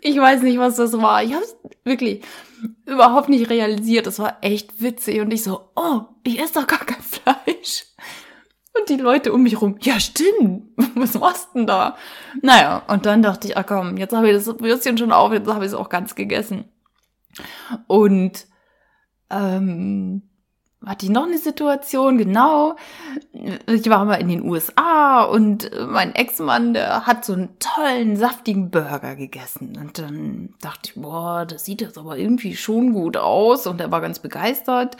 Ich 0.00 0.16
weiß 0.16 0.42
nicht, 0.42 0.58
was 0.58 0.76
das 0.76 0.92
war. 0.92 1.22
Ich 1.22 1.32
habe 1.32 1.44
es 1.44 1.56
wirklich 1.84 2.22
überhaupt 2.86 3.28
nicht 3.28 3.48
realisiert. 3.50 4.06
Das 4.06 4.18
war 4.18 4.38
echt 4.42 4.82
witzig 4.82 5.20
und 5.20 5.32
ich 5.32 5.42
so, 5.42 5.70
oh, 5.74 6.02
ich 6.24 6.40
esse 6.40 6.54
doch 6.54 6.66
gar 6.66 6.84
kein 6.84 7.02
Fleisch. 7.02 7.86
Und 8.78 8.88
die 8.88 8.96
Leute 8.96 9.32
um 9.32 9.42
mich 9.42 9.60
rum, 9.60 9.76
ja 9.82 10.00
stimmt, 10.00 10.64
was 10.94 11.14
machst 11.14 11.48
denn 11.54 11.66
da? 11.66 11.96
Naja, 12.40 12.82
und 12.88 13.06
dann 13.06 13.22
dachte 13.22 13.48
ich, 13.48 13.56
ah 13.56 13.62
komm, 13.62 13.96
jetzt 13.96 14.14
habe 14.14 14.30
ich 14.30 14.34
das 14.34 14.46
Würstchen 14.60 14.96
schon 14.96 15.12
auf, 15.12 15.32
jetzt 15.32 15.48
habe 15.48 15.64
ich 15.64 15.72
es 15.72 15.74
auch 15.74 15.88
ganz 15.88 16.14
gegessen. 16.14 16.64
Und 17.86 18.46
ähm, 19.32 20.22
hatte 20.84 21.06
ich 21.06 21.12
noch 21.12 21.26
eine 21.26 21.38
Situation, 21.38 22.18
genau. 22.18 22.76
Ich 23.66 23.88
war 23.88 24.04
mal 24.04 24.16
in 24.16 24.28
den 24.28 24.42
USA 24.42 25.22
und 25.22 25.70
mein 25.88 26.14
Ex-Mann, 26.14 26.74
der 26.74 27.06
hat 27.06 27.24
so 27.24 27.34
einen 27.34 27.50
tollen, 27.58 28.16
saftigen 28.16 28.70
Burger 28.70 29.14
gegessen. 29.14 29.76
Und 29.76 29.98
dann 29.98 30.54
dachte 30.60 30.90
ich, 30.90 31.00
boah, 31.00 31.46
das 31.46 31.64
sieht 31.64 31.80
jetzt 31.80 31.98
aber 31.98 32.18
irgendwie 32.18 32.56
schon 32.56 32.92
gut 32.92 33.16
aus. 33.16 33.66
Und 33.66 33.80
er 33.80 33.92
war 33.92 34.00
ganz 34.00 34.18
begeistert. 34.18 34.96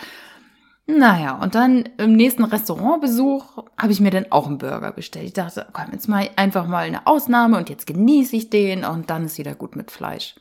Naja, 0.86 1.38
und 1.40 1.54
dann 1.54 1.88
im 1.98 2.14
nächsten 2.14 2.44
Restaurantbesuch 2.44 3.64
habe 3.78 3.92
ich 3.92 4.00
mir 4.00 4.10
dann 4.10 4.30
auch 4.30 4.46
einen 4.46 4.58
Burger 4.58 4.92
bestellt. 4.92 5.26
Ich 5.26 5.32
dachte, 5.32 5.66
komm, 5.72 5.86
jetzt 5.92 6.08
mal 6.08 6.28
einfach 6.36 6.66
mal 6.66 6.84
eine 6.84 7.06
Ausnahme 7.06 7.56
und 7.56 7.70
jetzt 7.70 7.86
genieße 7.86 8.36
ich 8.36 8.50
den 8.50 8.84
und 8.84 9.08
dann 9.08 9.24
ist 9.24 9.38
wieder 9.38 9.54
gut 9.54 9.76
mit 9.76 9.90
Fleisch. 9.90 10.34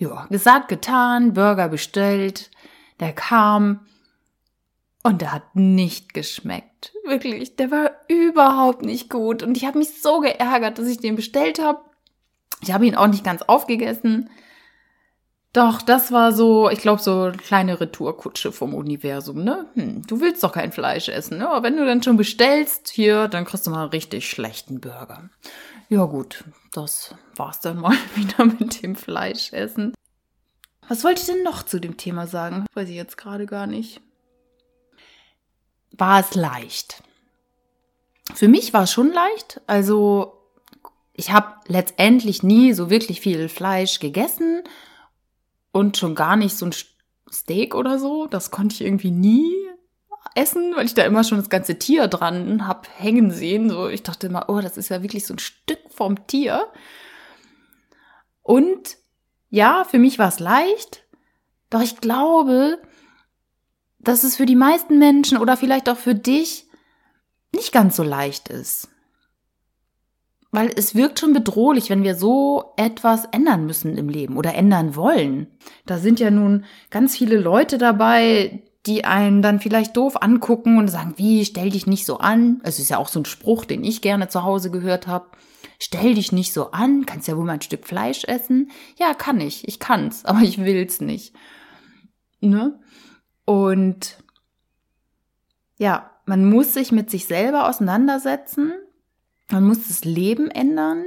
Ja, 0.00 0.26
gesagt, 0.30 0.68
getan, 0.68 1.34
Burger 1.34 1.68
bestellt, 1.68 2.50
der 3.00 3.12
kam 3.12 3.80
und 5.02 5.20
der 5.20 5.32
hat 5.32 5.54
nicht 5.54 6.14
geschmeckt. 6.14 6.94
Wirklich, 7.04 7.56
der 7.56 7.70
war 7.70 7.90
überhaupt 8.08 8.82
nicht 8.82 9.10
gut 9.10 9.42
und 9.42 9.58
ich 9.58 9.66
habe 9.66 9.76
mich 9.76 10.00
so 10.00 10.20
geärgert, 10.20 10.78
dass 10.78 10.86
ich 10.86 11.00
den 11.00 11.16
bestellt 11.16 11.58
habe. 11.58 11.80
Ich 12.62 12.72
habe 12.72 12.86
ihn 12.86 12.94
auch 12.94 13.08
nicht 13.08 13.24
ganz 13.24 13.42
aufgegessen. 13.42 14.30
Doch, 15.52 15.82
das 15.82 16.10
war 16.12 16.32
so, 16.32 16.70
ich 16.70 16.78
glaube, 16.78 17.02
so 17.02 17.24
eine 17.24 17.36
kleine 17.36 17.78
Retourkutsche 17.78 18.52
vom 18.52 18.72
Universum, 18.72 19.44
ne? 19.44 19.66
Hm, 19.74 20.06
du 20.06 20.22
willst 20.22 20.42
doch 20.42 20.52
kein 20.52 20.72
Fleisch 20.72 21.10
essen, 21.10 21.38
ne? 21.38 21.50
Aber 21.50 21.62
wenn 21.62 21.76
du 21.76 21.84
dann 21.84 22.02
schon 22.02 22.16
bestellst, 22.16 22.88
hier, 22.88 23.28
dann 23.28 23.44
kriegst 23.44 23.66
du 23.66 23.70
mal 23.70 23.82
einen 23.82 23.90
richtig 23.90 24.30
schlechten 24.30 24.80
Burger. 24.80 25.28
Ja 25.90 26.04
gut, 26.04 26.44
das 26.72 27.14
war's 27.40 27.60
dann 27.60 27.78
mal 27.78 27.96
wieder 28.14 28.44
mit 28.44 28.82
dem 28.82 28.94
Fleischessen. 28.94 29.94
Was 30.86 31.04
wollte 31.04 31.22
ich 31.22 31.26
denn 31.26 31.42
noch 31.42 31.62
zu 31.62 31.80
dem 31.80 31.96
Thema 31.96 32.26
sagen? 32.26 32.66
Weiß 32.74 32.88
ich 32.88 32.96
jetzt 32.96 33.16
gerade 33.16 33.46
gar 33.46 33.66
nicht. 33.66 34.00
War 35.92 36.20
es 36.20 36.34
leicht? 36.34 37.02
Für 38.34 38.48
mich 38.48 38.74
war 38.74 38.82
es 38.82 38.92
schon 38.92 39.10
leicht. 39.12 39.60
Also 39.66 40.34
ich 41.14 41.32
habe 41.32 41.54
letztendlich 41.66 42.42
nie 42.42 42.74
so 42.74 42.90
wirklich 42.90 43.20
viel 43.20 43.48
Fleisch 43.48 44.00
gegessen 44.00 44.62
und 45.72 45.96
schon 45.96 46.14
gar 46.14 46.36
nicht 46.36 46.56
so 46.56 46.66
ein 46.66 46.74
Steak 47.32 47.74
oder 47.74 47.98
so. 47.98 48.26
Das 48.26 48.50
konnte 48.50 48.74
ich 48.74 48.82
irgendwie 48.82 49.10
nie 49.12 49.54
essen, 50.34 50.76
weil 50.76 50.86
ich 50.86 50.94
da 50.94 51.04
immer 51.04 51.24
schon 51.24 51.38
das 51.38 51.48
ganze 51.48 51.78
Tier 51.78 52.06
dran 52.06 52.66
hab 52.66 52.88
hängen 52.98 53.30
sehen. 53.30 53.70
So, 53.70 53.88
ich 53.88 54.02
dachte 54.02 54.26
immer, 54.26 54.48
oh, 54.48 54.60
das 54.60 54.76
ist 54.76 54.90
ja 54.90 55.02
wirklich 55.02 55.26
so 55.26 55.34
ein 55.34 55.38
Stück 55.38 55.80
vom 55.88 56.26
Tier. 56.26 56.66
Und 58.50 58.96
ja, 59.48 59.84
für 59.84 59.98
mich 59.98 60.18
war 60.18 60.28
es 60.28 60.40
leicht, 60.40 61.04
doch 61.70 61.82
ich 61.82 62.00
glaube, 62.00 62.78
dass 63.98 64.24
es 64.24 64.36
für 64.36 64.46
die 64.46 64.56
meisten 64.56 64.98
Menschen 64.98 65.38
oder 65.38 65.56
vielleicht 65.56 65.88
auch 65.88 65.96
für 65.96 66.14
dich 66.14 66.66
nicht 67.54 67.72
ganz 67.72 67.96
so 67.96 68.02
leicht 68.02 68.48
ist 68.48 68.88
weil 70.52 70.70
es 70.74 70.94
wirkt 70.94 71.20
schon 71.20 71.32
bedrohlich, 71.32 71.90
wenn 71.90 72.02
wir 72.02 72.14
so 72.14 72.72
etwas 72.76 73.26
ändern 73.26 73.66
müssen 73.66 73.96
im 73.96 74.08
Leben 74.08 74.36
oder 74.36 74.54
ändern 74.54 74.96
wollen. 74.96 75.46
Da 75.86 75.98
sind 75.98 76.18
ja 76.18 76.30
nun 76.30 76.64
ganz 76.90 77.16
viele 77.16 77.38
Leute 77.38 77.78
dabei, 77.78 78.62
die 78.86 79.04
einen 79.04 79.42
dann 79.42 79.60
vielleicht 79.60 79.96
doof 79.96 80.20
angucken 80.20 80.78
und 80.78 80.88
sagen, 80.88 81.14
wie, 81.16 81.44
stell 81.44 81.70
dich 81.70 81.86
nicht 81.86 82.06
so 82.06 82.18
an. 82.18 82.60
Es 82.64 82.78
ist 82.78 82.88
ja 82.88 82.98
auch 82.98 83.08
so 83.08 83.20
ein 83.20 83.26
Spruch, 83.26 83.64
den 83.64 83.84
ich 83.84 84.02
gerne 84.02 84.28
zu 84.28 84.42
Hause 84.42 84.70
gehört 84.70 85.06
habe. 85.06 85.26
Stell 85.82 86.14
dich 86.14 86.30
nicht 86.30 86.52
so 86.52 86.72
an, 86.72 87.06
kannst 87.06 87.26
ja 87.26 87.36
wohl 87.36 87.44
mal 87.44 87.54
ein 87.54 87.62
Stück 87.62 87.86
Fleisch 87.86 88.24
essen. 88.24 88.70
Ja, 88.98 89.14
kann 89.14 89.40
ich, 89.40 89.66
ich 89.66 89.78
kann's, 89.78 90.24
aber 90.26 90.40
ich 90.40 90.58
will's 90.58 91.00
nicht. 91.00 91.34
Ne? 92.40 92.78
Und 93.44 94.22
ja, 95.78 96.10
man 96.26 96.48
muss 96.48 96.74
sich 96.74 96.92
mit 96.92 97.10
sich 97.10 97.26
selber 97.26 97.68
auseinandersetzen 97.68 98.72
man 99.50 99.64
muss 99.64 99.88
das 99.88 100.04
Leben 100.04 100.50
ändern. 100.50 101.04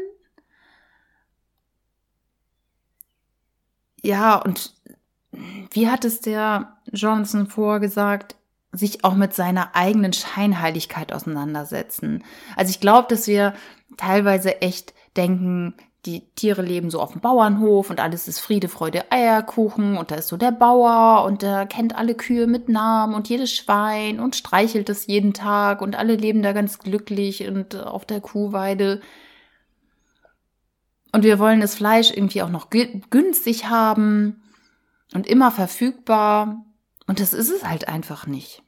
Ja, 4.02 4.36
und 4.36 4.74
wie 5.72 5.90
hat 5.90 6.04
es 6.04 6.20
der 6.20 6.78
Johnson 6.92 7.48
vorgesagt, 7.48 8.36
sich 8.74 9.04
auch 9.04 9.16
mit 9.16 9.34
seiner 9.34 9.76
eigenen 9.76 10.14
Scheinheiligkeit 10.14 11.14
auseinandersetzen. 11.14 12.24
Also 12.56 12.72
ich 12.72 12.80
glaube, 12.80 13.08
dass 13.08 13.28
wir 13.28 13.54
teilweise 13.98 14.62
echt 14.62 14.94
denken, 15.16 15.76
die 16.06 16.22
Tiere 16.36 16.62
leben 16.62 16.90
so 16.90 17.00
auf 17.00 17.14
dem 17.14 17.22
Bauernhof 17.22 17.90
und 17.90 18.02
alles 18.02 18.28
ist 18.28 18.40
Friede, 18.40 18.68
Freude, 18.68 19.10
Eierkuchen 19.10 19.98
und 19.98 20.12
da 20.12 20.16
ist 20.16 20.28
so 20.28 20.36
der 20.36 20.52
Bauer 20.52 21.24
und 21.24 21.42
der 21.42 21.66
kennt 21.66 21.96
alle 21.96 22.14
Kühe 22.14 22.46
mit 22.46 22.68
Namen 22.68 23.14
und 23.14 23.30
jedes 23.30 23.54
Schwein 23.54 24.20
und 24.20 24.36
streichelt 24.36 24.90
es 24.90 25.08
jeden 25.08 25.34
Tag 25.34 25.82
und 25.82 25.96
alle 25.96 26.16
leben 26.16 26.44
da 26.44 26.52
ganz 26.52 26.80
glücklich 26.80 27.48
und 27.48 27.76
auf 27.76 28.04
der 28.06 28.20
Kuhweide. 28.20 29.02
Und 31.14 31.24
wir 31.24 31.40
wollen 31.40 31.62
das 31.62 31.76
Fleisch 31.76 32.12
irgendwie 32.12 32.42
auch 32.42 32.50
noch 32.50 32.70
günstig 32.70 33.70
haben 33.70 34.44
und 35.14 35.28
immer 35.28 35.52
verfügbar. 35.52 36.66
Und 37.08 37.20
das 37.20 37.34
ist 37.34 37.52
es 37.52 37.64
halt 37.64 37.88
einfach 37.88 38.28
nicht. 38.28 38.64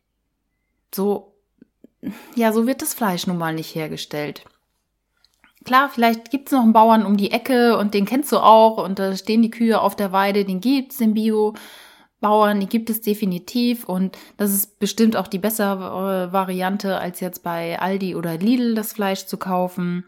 So, 0.93 1.35
ja, 2.35 2.53
so 2.53 2.67
wird 2.67 2.81
das 2.81 2.93
Fleisch 2.93 3.27
nun 3.27 3.37
mal 3.37 3.53
nicht 3.53 3.73
hergestellt. 3.75 4.45
Klar, 5.65 5.89
vielleicht 5.89 6.31
gibt's 6.31 6.51
noch 6.51 6.61
einen 6.61 6.73
Bauern 6.73 7.05
um 7.05 7.17
die 7.17 7.31
Ecke 7.31 7.77
und 7.77 7.93
den 7.93 8.05
kennst 8.05 8.31
du 8.31 8.37
auch 8.37 8.83
und 8.83 8.99
da 8.99 9.15
stehen 9.17 9.41
die 9.41 9.49
Kühe 9.49 9.81
auf 9.81 9.95
der 9.95 10.11
Weide, 10.11 10.45
den 10.45 10.61
gibt's, 10.61 10.97
den 10.97 11.13
Bio-Bauern 11.13 11.59
Bauern, 12.21 12.59
die 12.59 12.67
gibt 12.67 12.89
es 12.89 13.01
definitiv 13.01 13.83
und 13.83 14.17
das 14.37 14.51
ist 14.53 14.79
bestimmt 14.79 15.15
auch 15.15 15.27
die 15.27 15.37
bessere 15.37 16.31
Variante, 16.31 16.97
als 16.97 17.19
jetzt 17.19 17.43
bei 17.43 17.79
Aldi 17.79 18.15
oder 18.15 18.37
Lidl 18.37 18.73
das 18.73 18.93
Fleisch 18.93 19.25
zu 19.25 19.37
kaufen. 19.37 20.05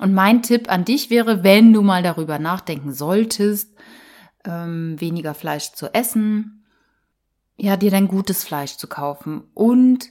Und 0.00 0.12
mein 0.12 0.42
Tipp 0.42 0.68
an 0.68 0.84
dich 0.84 1.10
wäre, 1.10 1.44
wenn 1.44 1.72
du 1.72 1.82
mal 1.82 2.02
darüber 2.02 2.38
nachdenken 2.38 2.92
solltest, 2.92 3.76
ähm, 4.44 5.00
weniger 5.00 5.34
Fleisch 5.34 5.72
zu 5.72 5.92
essen, 5.94 6.64
ja, 7.56 7.76
dir 7.76 7.92
dein 7.92 8.08
gutes 8.08 8.42
Fleisch 8.42 8.76
zu 8.76 8.88
kaufen 8.88 9.44
und 9.54 10.10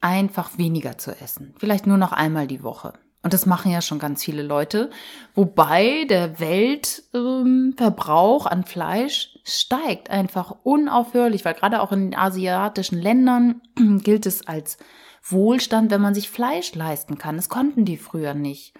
einfach 0.00 0.56
weniger 0.56 0.96
zu 0.96 1.10
essen. 1.20 1.54
Vielleicht 1.58 1.86
nur 1.86 1.98
noch 1.98 2.12
einmal 2.12 2.46
die 2.46 2.62
Woche. 2.62 2.94
Und 3.22 3.32
das 3.32 3.46
machen 3.46 3.70
ja 3.70 3.80
schon 3.80 4.00
ganz 4.00 4.24
viele 4.24 4.42
Leute. 4.42 4.90
Wobei 5.34 6.04
der 6.08 6.40
Weltverbrauch 6.40 8.46
ähm, 8.46 8.52
an 8.52 8.64
Fleisch 8.64 9.38
steigt 9.44 10.10
einfach 10.10 10.56
unaufhörlich, 10.64 11.44
weil 11.44 11.54
gerade 11.54 11.80
auch 11.80 11.92
in 11.92 12.16
asiatischen 12.16 13.00
Ländern 13.00 13.62
gilt 14.02 14.26
es 14.26 14.48
als 14.48 14.76
Wohlstand, 15.22 15.92
wenn 15.92 16.00
man 16.00 16.14
sich 16.14 16.30
Fleisch 16.30 16.74
leisten 16.74 17.16
kann. 17.16 17.36
Das 17.36 17.48
konnten 17.48 17.84
die 17.84 17.96
früher 17.96 18.34
nicht. 18.34 18.74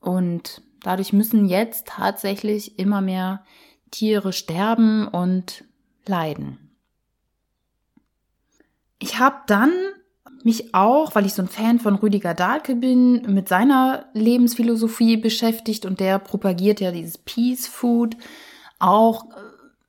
Und 0.00 0.62
dadurch 0.82 1.12
müssen 1.12 1.46
jetzt 1.46 1.86
tatsächlich 1.86 2.80
immer 2.80 3.00
mehr 3.00 3.44
Tiere 3.92 4.32
sterben 4.32 5.06
und 5.06 5.62
leiden. 6.04 6.76
Ich 8.98 9.20
habe 9.20 9.36
dann 9.46 9.70
mich 10.44 10.74
auch, 10.74 11.14
weil 11.14 11.26
ich 11.26 11.34
so 11.34 11.42
ein 11.42 11.48
Fan 11.48 11.80
von 11.80 11.96
Rüdiger 11.96 12.34
Dahlke 12.34 12.74
bin, 12.74 13.22
mit 13.32 13.48
seiner 13.48 14.06
Lebensphilosophie 14.12 15.16
beschäftigt 15.16 15.84
und 15.84 16.00
der 16.00 16.18
propagiert 16.18 16.80
ja 16.80 16.90
dieses 16.92 17.18
Peace 17.18 17.66
Food 17.66 18.16
auch 18.78 19.26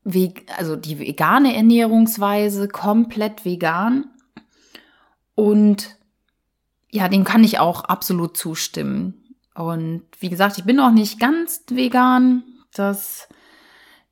äh, 0.06 0.32
also 0.58 0.76
die 0.76 1.00
vegane 1.00 1.56
Ernährungsweise 1.56 2.68
komplett 2.68 3.46
vegan 3.46 4.06
und 5.36 5.96
ja, 6.92 7.08
dem 7.08 7.24
kann 7.24 7.44
ich 7.44 7.60
auch 7.60 7.84
absolut 7.86 8.36
zustimmen. 8.36 9.36
Und 9.56 10.04
wie 10.20 10.30
gesagt, 10.30 10.58
ich 10.58 10.64
bin 10.64 10.78
noch 10.78 10.92
nicht 10.92 11.20
ganz 11.20 11.64
vegan. 11.70 12.44
Das 12.74 13.30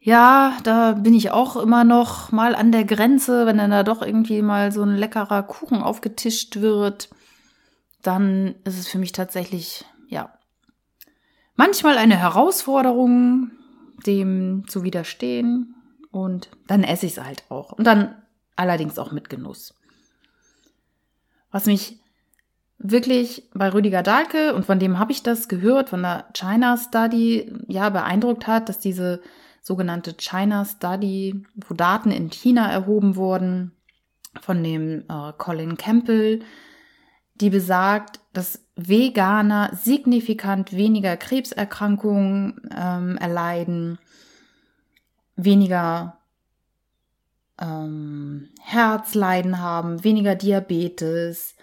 ja, 0.07 0.57
da 0.63 0.93
bin 0.93 1.13
ich 1.13 1.31
auch 1.31 1.57
immer 1.57 1.83
noch 1.83 2.31
mal 2.31 2.55
an 2.55 2.71
der 2.71 2.85
Grenze, 2.85 3.45
wenn 3.45 3.57
dann 3.57 3.71
da 3.71 3.83
doch 3.83 4.01
irgendwie 4.01 4.41
mal 4.41 4.71
so 4.71 4.81
ein 4.81 4.95
leckerer 4.95 5.43
Kuchen 5.43 5.83
aufgetischt 5.83 6.61
wird, 6.61 7.09
dann 8.03 8.55
ist 8.63 8.79
es 8.79 8.87
für 8.87 8.99
mich 8.99 9.11
tatsächlich, 9.11 9.83
ja, 10.07 10.31
manchmal 11.57 11.97
eine 11.97 12.15
Herausforderung, 12.15 13.51
dem 14.05 14.63
zu 14.69 14.85
widerstehen. 14.85 15.75
Und 16.09 16.51
dann 16.67 16.85
esse 16.85 17.05
ich 17.05 17.17
es 17.17 17.21
halt 17.21 17.43
auch. 17.49 17.73
Und 17.73 17.83
dann 17.83 18.15
allerdings 18.55 18.97
auch 18.99 19.11
mit 19.11 19.29
Genuss. 19.29 19.73
Was 21.51 21.65
mich 21.65 21.99
wirklich 22.77 23.49
bei 23.53 23.73
Rüdiger 23.73 24.03
Dahlke, 24.03 24.55
und 24.55 24.65
von 24.65 24.79
dem 24.79 24.99
habe 24.99 25.11
ich 25.11 25.21
das 25.21 25.49
gehört, 25.49 25.89
von 25.89 26.03
der 26.03 26.29
China 26.31 26.77
Study, 26.77 27.53
ja, 27.67 27.89
beeindruckt 27.89 28.47
hat, 28.47 28.69
dass 28.69 28.79
diese 28.79 29.21
sogenannte 29.67 30.13
China 30.13 30.63
Study, 30.63 31.43
wo 31.67 31.73
Daten 31.73 32.09
in 32.09 32.29
China 32.29 32.71
erhoben 32.71 33.17
wurden 33.17 33.73
von 34.39 34.63
dem 34.63 35.03
äh, 35.09 35.33
Colin 35.37 35.75
Campbell, 35.75 36.39
die 37.35 37.49
besagt, 37.49 38.21
dass 38.31 38.63
Veganer 38.77 39.71
signifikant 39.75 40.71
weniger 40.71 41.17
Krebserkrankungen 41.17 42.61
ähm, 42.73 43.17
erleiden, 43.17 43.99
weniger 45.35 46.17
ähm, 47.59 48.47
Herzleiden 48.61 49.59
haben, 49.59 50.01
weniger 50.05 50.35
Diabetes, 50.35 51.55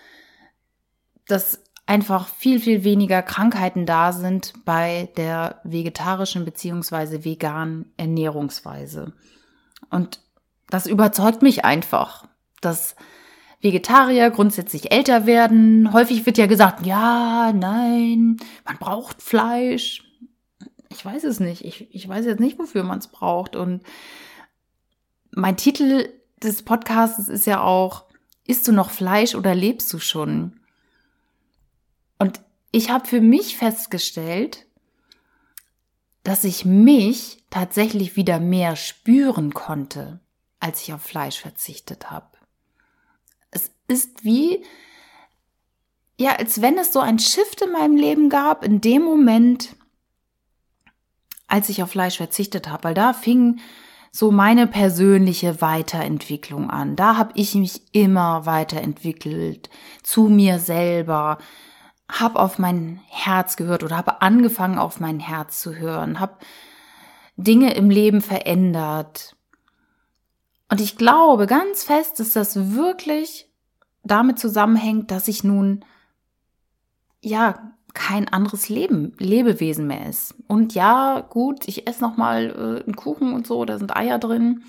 dass 1.27 1.64
einfach 1.87 2.29
viel, 2.29 2.61
viel 2.61 2.85
weniger 2.85 3.23
Krankheiten 3.23 3.87
da 3.87 4.13
sind 4.13 4.53
bei 4.65 5.11
der 5.17 5.61
vegetarischen 5.65 6.45
beziehungsweise 6.45 7.25
veganen 7.25 7.93
Ernährungsweise. 7.97 9.13
Und 9.91 10.21
das 10.69 10.87
überzeugt 10.87 11.43
mich 11.43 11.65
einfach, 11.65 12.27
dass 12.61 12.97
Vegetarier 13.61 14.31
grundsätzlich 14.31 14.93
älter 14.93 15.27
werden. 15.27 15.93
Häufig 15.93 16.25
wird 16.27 16.39
ja 16.39 16.47
gesagt, 16.47 16.87
ja, 16.87 17.53
nein, 17.55 18.37
man 18.65 18.79
braucht 18.79 19.23
Fleisch. 19.23 20.05
Ich 20.91 21.05
weiß 21.05 21.25
es 21.25 21.41
nicht. 21.41 21.65
Ich, 21.65 21.95
ich 21.95 22.09
weiß 22.09 22.25
jetzt 22.25 22.41
nicht, 22.41 22.59
wofür 22.59 22.83
man 22.83 22.99
es 22.99 23.09
braucht. 23.09 23.57
Und 23.57 23.83
mein 25.31 25.57
Titel 25.57 26.09
des 26.43 26.63
Podcasts 26.63 27.29
ist 27.29 27.47
ja 27.47 27.63
auch, 27.63 28.05
isst 28.47 28.69
du 28.69 28.73
noch 28.73 28.91
Fleisch 28.91 29.35
oder 29.35 29.55
lebst 29.55 29.93
du 29.93 29.99
schon? 29.99 30.61
Und 32.19 32.41
ich 32.71 32.91
habe 32.91 33.07
für 33.07 33.21
mich 33.21 33.57
festgestellt, 33.57 34.67
dass 36.23 36.45
ich 36.45 36.65
mich 36.65 37.45
tatsächlich 37.51 38.17
wieder 38.17 38.41
mehr 38.41 38.77
spüren 38.77 39.55
konnte, 39.55 40.21
als 40.59 40.83
ich 40.83 40.93
auf 40.93 41.03
Fleisch 41.03 41.39
verzichtet 41.41 42.11
habe. 42.11 42.27
Es 43.51 43.71
ist 43.87 44.25
wie, 44.25 44.65
ja, 46.19 46.37
als 46.37 46.63
wenn 46.63 46.79
es 46.79 46.93
so 46.93 47.01
ein 47.01 47.19
Shift 47.19 47.61
in 47.61 47.73
meinem 47.73 47.97
Leben 47.97 48.31
gab, 48.31 48.65
in 48.65 48.81
dem 48.81 49.03
Moment, 49.03 49.77
als 51.47 51.69
ich 51.69 51.83
auf 51.83 51.91
Fleisch 51.91 52.17
verzichtet 52.17 52.69
habe, 52.69 52.85
weil 52.85 52.95
da 52.95 53.13
fing 53.13 53.61
so 54.11 54.31
meine 54.31 54.67
persönliche 54.67 55.61
Weiterentwicklung 55.61 56.71
an. 56.71 56.97
Da 56.97 57.17
habe 57.17 57.33
ich 57.35 57.55
mich 57.57 57.83
immer 57.93 58.47
weiterentwickelt 58.47 59.71
zu 60.03 60.29
mir 60.29 60.59
selber, 60.59 61.39
habe 62.11 62.39
auf 62.39 62.59
mein 62.59 63.01
Herz 63.09 63.57
gehört 63.57 63.83
oder 63.83 63.97
habe 63.97 64.23
angefangen 64.23 64.79
auf 64.79 65.01
mein 65.01 65.21
Herz 65.21 65.61
zu 65.61 65.75
hören, 65.75 66.21
habe 66.21 66.39
Dinge 67.37 67.75
im 67.75 67.91
Leben 67.91 68.21
verändert. 68.21 69.37
Und 70.71 70.81
ich 70.81 70.97
glaube 70.97 71.47
ganz 71.47 71.85
fest, 71.85 72.21
dass 72.21 72.33
das 72.33 72.75
wirklich 72.75 73.51
damit 74.03 74.39
zusammenhängt, 74.39 75.11
dass 75.11 75.29
ich 75.29 75.45
nun 75.45 75.85
ja 77.21 77.73
kein 77.95 78.29
anderes 78.29 78.69
Leben, 78.69 79.13
Lebewesen 79.19 79.87
mehr 79.87 80.09
ist. 80.09 80.35
Und 80.49 80.75
ja, 80.75 81.21
gut, 81.21 81.69
ich 81.69 81.87
esse 81.87 82.03
noch 82.03 82.17
mal 82.17 82.51
äh, 82.51 82.85
einen 82.85 82.97
Kuchen 82.97 83.33
und 83.33 83.47
so, 83.47 83.65
da 83.65 83.79
sind 83.79 83.97
Eier 83.97 84.19
drin. 84.19 84.65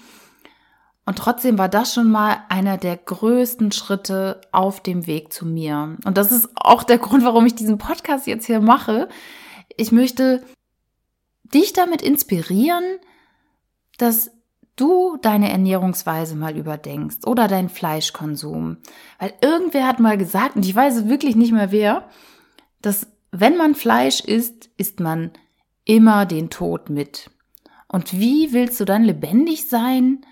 Und 1.06 1.20
trotzdem 1.20 1.58
war 1.58 1.70
das 1.70 1.94
schon 1.94 2.10
mal 2.10 2.38
einer 2.50 2.78
der 2.78 2.98
größten 2.98 3.72
Schritte 3.72 4.42
auf 4.52 4.82
dem 4.82 5.06
Weg 5.06 5.32
zu 5.32 5.46
mir. 5.46 5.98
Und 6.04 6.18
das 6.18 6.32
ist 6.32 6.50
auch 6.56 6.84
der 6.84 6.98
Grund, 6.98 7.24
warum 7.24 7.46
ich 7.46 7.54
diesen 7.54 7.78
Podcast 7.78 8.26
jetzt 8.26 8.48
hier 8.48 8.60
mache. 8.60 9.08
Ich 9.78 9.92
möchte 9.92 10.44
dich 11.44 11.74
damit 11.74 12.02
inspirieren, 12.02 12.84
dass 14.00 14.32
du 14.76 15.18
deine 15.22 15.52
Ernährungsweise 15.52 16.36
mal 16.36 16.58
überdenkst 16.58 17.26
oder 17.26 17.48
deinen 17.48 17.70
Fleischkonsum. 17.70 18.78
Weil 19.20 19.34
irgendwer 19.42 19.88
hat 19.88 20.00
mal 20.00 20.18
gesagt, 20.18 20.56
und 20.56 20.66
ich 20.66 20.76
weiß 20.76 21.08
wirklich 21.08 21.36
nicht 21.36 21.52
mehr 21.52 21.72
wer, 21.72 22.10
dass 22.82 23.08
wenn 23.32 23.58
man 23.58 23.76
Fleisch 23.76 24.22
isst, 24.22 24.70
isst 24.78 25.00
man 25.00 25.32
immer 25.86 26.26
den 26.26 26.50
Tod 26.50 26.90
mit. 26.90 27.30
Und 27.88 28.14
wie 28.14 28.54
willst 28.54 28.80
du 28.80 28.86
dann 28.86 29.04
lebendig 29.04 29.70
sein, 29.70 30.26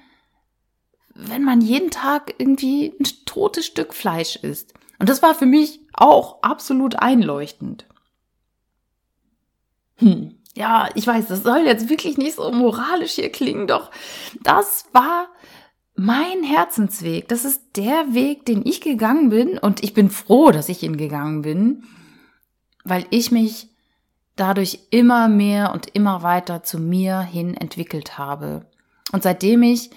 wenn 1.16 1.44
man 1.44 1.62
jeden 1.62 1.92
Tag 1.92 2.34
irgendwie 2.38 2.94
ein 3.00 3.06
totes 3.26 3.66
Stück 3.66 3.94
Fleisch 3.94 4.36
isst. 4.38 4.74
Und 5.00 5.10
das 5.10 5.22
war 5.22 5.36
für 5.36 5.46
mich 5.46 5.82
auch 5.94 6.42
absolut 6.42 6.96
einleuchtend. 6.96 7.86
Hm. 9.98 10.36
Ja, 10.56 10.90
ich 10.94 11.08
weiß, 11.08 11.28
das 11.28 11.44
soll 11.44 11.66
jetzt 11.66 11.90
wirklich 11.90 12.18
nicht 12.18 12.36
so 12.36 12.52
moralisch 12.52 13.14
hier 13.14 13.32
klingen, 13.32 13.66
doch 13.66 13.90
das 14.44 14.86
war 14.94 15.28
mein 15.96 16.44
Herzensweg. 16.44 17.28
Das 17.28 17.44
ist 17.44 17.62
der 17.76 18.14
Weg, 18.14 18.46
den 18.46 18.66
ich 18.66 18.82
gegangen 18.82 19.30
bin 19.30 19.58
und 19.58 19.84
ich 19.84 19.94
bin 19.94 20.10
froh, 20.10 20.52
dass 20.52 20.70
ich 20.70 20.84
ihn 20.84 20.98
gegangen 20.98 21.42
bin, 21.42 21.84
weil 22.84 23.06
ich 23.10 23.32
mich 23.32 23.70
dadurch 24.36 24.80
immer 24.90 25.28
mehr 25.28 25.72
und 25.74 25.88
immer 25.96 26.24
weiter 26.24 26.64
zu 26.64 26.80
mir 26.80 27.22
hin 27.22 27.56
entwickelt 27.56 28.18
habe. 28.18 28.66
Und 29.12 29.24
seitdem 29.24 29.64
ich 29.64 29.92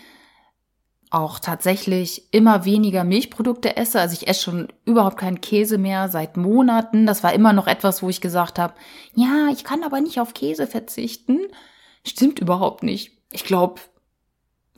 auch 1.16 1.38
tatsächlich 1.38 2.24
immer 2.30 2.66
weniger 2.66 3.02
Milchprodukte 3.02 3.74
esse. 3.76 4.00
Also 4.00 4.12
ich 4.12 4.28
esse 4.28 4.42
schon 4.42 4.68
überhaupt 4.84 5.16
keinen 5.16 5.40
Käse 5.40 5.78
mehr 5.78 6.10
seit 6.10 6.36
Monaten. 6.36 7.06
Das 7.06 7.22
war 7.22 7.32
immer 7.32 7.54
noch 7.54 7.66
etwas, 7.66 8.02
wo 8.02 8.10
ich 8.10 8.20
gesagt 8.20 8.58
habe, 8.58 8.74
ja, 9.14 9.48
ich 9.50 9.64
kann 9.64 9.82
aber 9.82 10.02
nicht 10.02 10.20
auf 10.20 10.34
Käse 10.34 10.66
verzichten. 10.66 11.38
Stimmt 12.04 12.38
überhaupt 12.38 12.82
nicht. 12.82 13.12
Ich 13.32 13.44
glaube, 13.44 13.80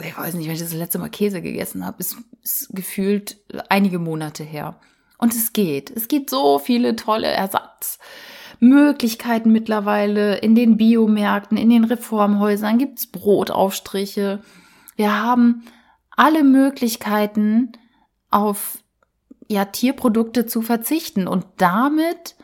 ich 0.01 0.17
weiß 0.17 0.35
nicht, 0.35 0.47
wenn 0.47 0.55
ich 0.55 0.61
das 0.61 0.73
letzte 0.73 0.99
Mal 0.99 1.11
Käse 1.11 1.43
gegessen 1.43 1.85
habe, 1.85 1.99
ist, 1.99 2.17
ist 2.43 2.69
gefühlt 2.71 3.39
einige 3.69 3.99
Monate 3.99 4.45
her. 4.45 4.79
Und 5.19 5.35
es 5.35 5.53
geht. 5.53 5.91
Es 5.91 6.07
gibt 6.07 6.31
so 6.31 6.61
viele 6.61 6.95
tolle 6.95 7.27
Ersatzmöglichkeiten 7.27 9.51
mittlerweile. 9.51 10.37
In 10.37 10.55
den 10.55 10.77
Biomärkten, 10.77 11.59
in 11.59 11.71
den 11.71 11.83
Reformhäusern 11.83 12.79
gibt's 12.79 13.09
Brotaufstriche 13.09 14.41
Wir 14.95 15.21
haben 15.21 15.65
alle 16.19 16.43
Möglichkeiten 16.43 17.73
auf 18.31 18.79
ja 19.47 19.65
Tierprodukte 19.65 20.47
zu 20.47 20.63
verzichten 20.63 21.29
und 21.29 21.47
damit 21.57 22.37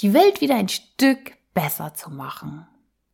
die 0.00 0.12
Welt 0.12 0.40
wieder 0.40 0.54
ein 0.54 0.68
Stück 0.68 1.32
besser 1.54 1.94
zu 1.94 2.10
machen. 2.10 2.66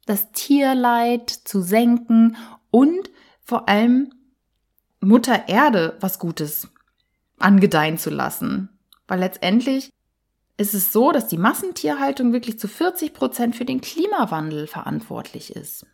Das 0.05 0.33
Tierleid 0.33 1.31
zu 1.31 1.63
senken 1.63 2.37
und 2.71 3.11
vor 3.43 3.69
allem 3.69 4.13
Mutter 5.01 5.49
Erde 5.49 5.97
was 6.01 6.19
Gutes 6.19 6.69
angedeihen 7.39 7.97
zu 7.97 8.11
lassen. 8.11 8.69
Weil 9.07 9.21
letztendlich 9.21 9.93
ist 10.57 10.75
es 10.75 10.93
so, 10.93 11.13
dass 11.13 11.29
die 11.29 11.39
Massentierhaltung 11.39 12.33
wirklich 12.33 12.59
zu 12.59 12.67
40 12.67 13.15
Prozent 13.15 13.55
für 13.55 13.65
den 13.65 13.81
Klimawandel 13.81 14.67
verantwortlich 14.67 15.55
ist. 15.55 15.87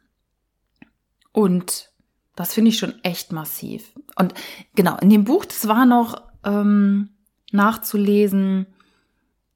Und 1.33 1.92
das 2.37 2.55
finde 2.55 2.71
ich 2.71 2.79
schon 2.79 2.95
echt 3.03 3.33
massiv. 3.33 3.92
Und 4.16 4.35
genau, 4.75 4.97
in 4.99 5.11
dem 5.11 5.25
Buch, 5.25 5.45
das 5.45 5.68
war 5.68 5.87
noch 5.87 6.23
ähm, 6.45 7.11
nachzulesen, 7.53 8.66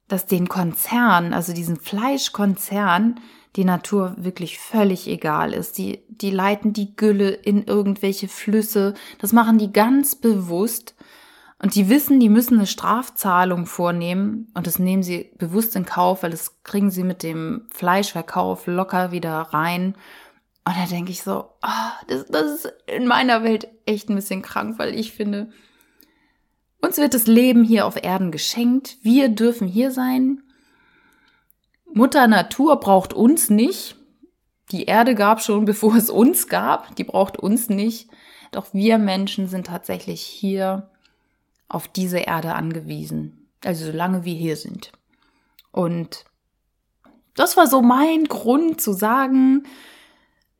dass 0.07 0.25
den 0.25 0.47
Konzern, 0.47 1.33
also 1.33 1.53
diesen 1.53 1.77
Fleischkonzern, 1.77 3.19
die 3.55 3.65
Natur 3.65 4.15
wirklich 4.17 4.59
völlig 4.59 5.07
egal 5.07 5.53
ist. 5.53 5.77
Die, 5.79 6.03
die 6.09 6.29
leiten 6.29 6.73
die 6.73 6.95
Gülle 6.95 7.31
in 7.31 7.63
irgendwelche 7.63 8.27
Flüsse. 8.27 8.93
Das 9.19 9.33
machen 9.33 9.57
die 9.57 9.73
ganz 9.73 10.15
bewusst. 10.15 10.95
Und 11.59 11.73
die 11.73 11.89
wissen, 11.89 12.19
die 12.19 12.29
müssen 12.29 12.57
eine 12.59 12.67
Strafzahlung 12.67 13.65
vornehmen. 13.65 14.51
Und 14.53 14.67
das 14.67 14.77
nehmen 14.77 15.01
sie 15.01 15.31
bewusst 15.39 15.75
in 15.75 15.85
Kauf, 15.85 16.21
weil 16.21 16.29
das 16.29 16.61
kriegen 16.61 16.91
sie 16.91 17.03
mit 17.03 17.23
dem 17.23 17.67
Fleischverkauf 17.71 18.67
locker 18.67 19.11
wieder 19.11 19.33
rein. 19.33 19.95
Und 20.67 20.75
da 20.75 20.85
denke 20.85 21.11
ich 21.11 21.23
so, 21.23 21.45
ah, 21.61 21.93
das, 22.09 22.25
das 22.25 22.65
ist 22.65 22.73
in 22.87 23.07
meiner 23.07 23.41
Welt 23.41 23.69
echt 23.85 24.09
ein 24.09 24.15
bisschen 24.15 24.41
krank, 24.41 24.77
weil 24.77 24.93
ich 24.99 25.13
finde, 25.13 25.49
uns 26.81 26.97
wird 26.97 27.13
das 27.13 27.25
Leben 27.25 27.63
hier 27.63 27.85
auf 27.85 27.95
Erden 28.03 28.31
geschenkt. 28.31 28.97
Wir 29.01 29.29
dürfen 29.29 29.69
hier 29.69 29.91
sein. 29.91 30.43
Mutter 31.93 32.27
Natur 32.27 32.81
braucht 32.81 33.13
uns 33.13 33.49
nicht. 33.49 33.95
Die 34.73 34.83
Erde 34.83 35.15
gab 35.15 35.41
schon, 35.41 35.63
bevor 35.65 35.95
es 35.95 36.09
uns 36.09 36.49
gab. 36.49 36.97
Die 36.97 37.05
braucht 37.05 37.39
uns 37.39 37.69
nicht. 37.69 38.09
Doch 38.51 38.73
wir 38.73 38.97
Menschen 38.97 39.47
sind 39.47 39.67
tatsächlich 39.67 40.21
hier 40.21 40.91
auf 41.69 41.87
diese 41.87 42.19
Erde 42.19 42.55
angewiesen. 42.55 43.47
Also 43.63 43.85
solange 43.85 44.25
wir 44.25 44.35
hier 44.35 44.57
sind. 44.57 44.91
Und 45.71 46.25
das 47.35 47.55
war 47.55 47.67
so 47.67 47.81
mein 47.81 48.25
Grund 48.25 48.81
zu 48.81 48.91
sagen, 48.91 49.63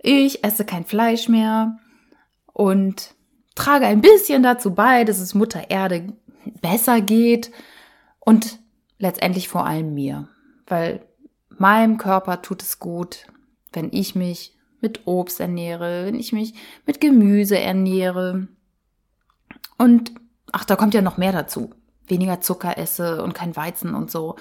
ich 0.08 0.44
esse 0.44 0.64
kein 0.64 0.86
Fleisch 0.86 1.28
mehr 1.28 1.78
und 2.54 3.14
trage 3.56 3.86
ein 3.86 4.02
bisschen 4.02 4.42
dazu 4.42 4.74
bei, 4.74 5.04
dass 5.04 5.20
es 5.20 5.34
Mutter 5.34 5.70
Erde 5.70 6.14
besser 6.62 7.02
geht 7.02 7.52
und 8.20 8.60
letztendlich 9.00 9.50
vor 9.50 9.66
allem 9.66 9.94
mir, 9.94 10.30
weil 10.66 11.06
meinem 11.50 11.98
Körper 11.98 12.42
tut 12.42 12.62
es 12.62 12.80
gut, 12.80 13.28
wenn 13.74 13.90
ich 13.92 14.16
mich 14.16 14.56
mit 14.80 15.06
Obst 15.06 15.42
ernähre, 15.42 16.06
wenn 16.06 16.16
ich 16.16 16.32
mich 16.32 16.54
mit 16.86 17.02
Gemüse 17.02 17.60
ernähre. 17.60 18.48
Und 19.78 20.14
ach, 20.54 20.64
da 20.64 20.76
kommt 20.76 20.94
ja 20.94 21.02
noch 21.02 21.18
mehr 21.18 21.34
dazu. 21.34 21.72
Weniger 22.08 22.40
Zucker 22.40 22.78
esse 22.78 23.22
und 23.24 23.34
kein 23.34 23.56
Weizen 23.56 23.94
und 23.94 24.10
so. 24.10 24.38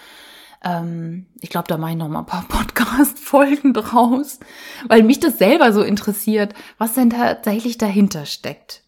Ähm, 0.64 1.26
ich 1.40 1.50
glaube, 1.50 1.68
da 1.68 1.78
mache 1.78 1.92
ich 1.92 1.96
noch 1.96 2.08
mal 2.08 2.20
ein 2.20 2.26
paar 2.26 2.46
Podcast-Folgen 2.48 3.72
draus, 3.72 4.40
weil 4.88 5.02
mich 5.02 5.20
das 5.20 5.38
selber 5.38 5.72
so 5.72 5.82
interessiert, 5.82 6.54
was 6.78 6.94
denn 6.94 7.10
tatsächlich 7.10 7.78
dahinter 7.78 8.26
steckt. 8.26 8.82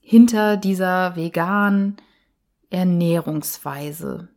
Hinter 0.00 0.56
dieser 0.56 1.16
veganen 1.16 1.96
Ernährungsweise 2.70 4.28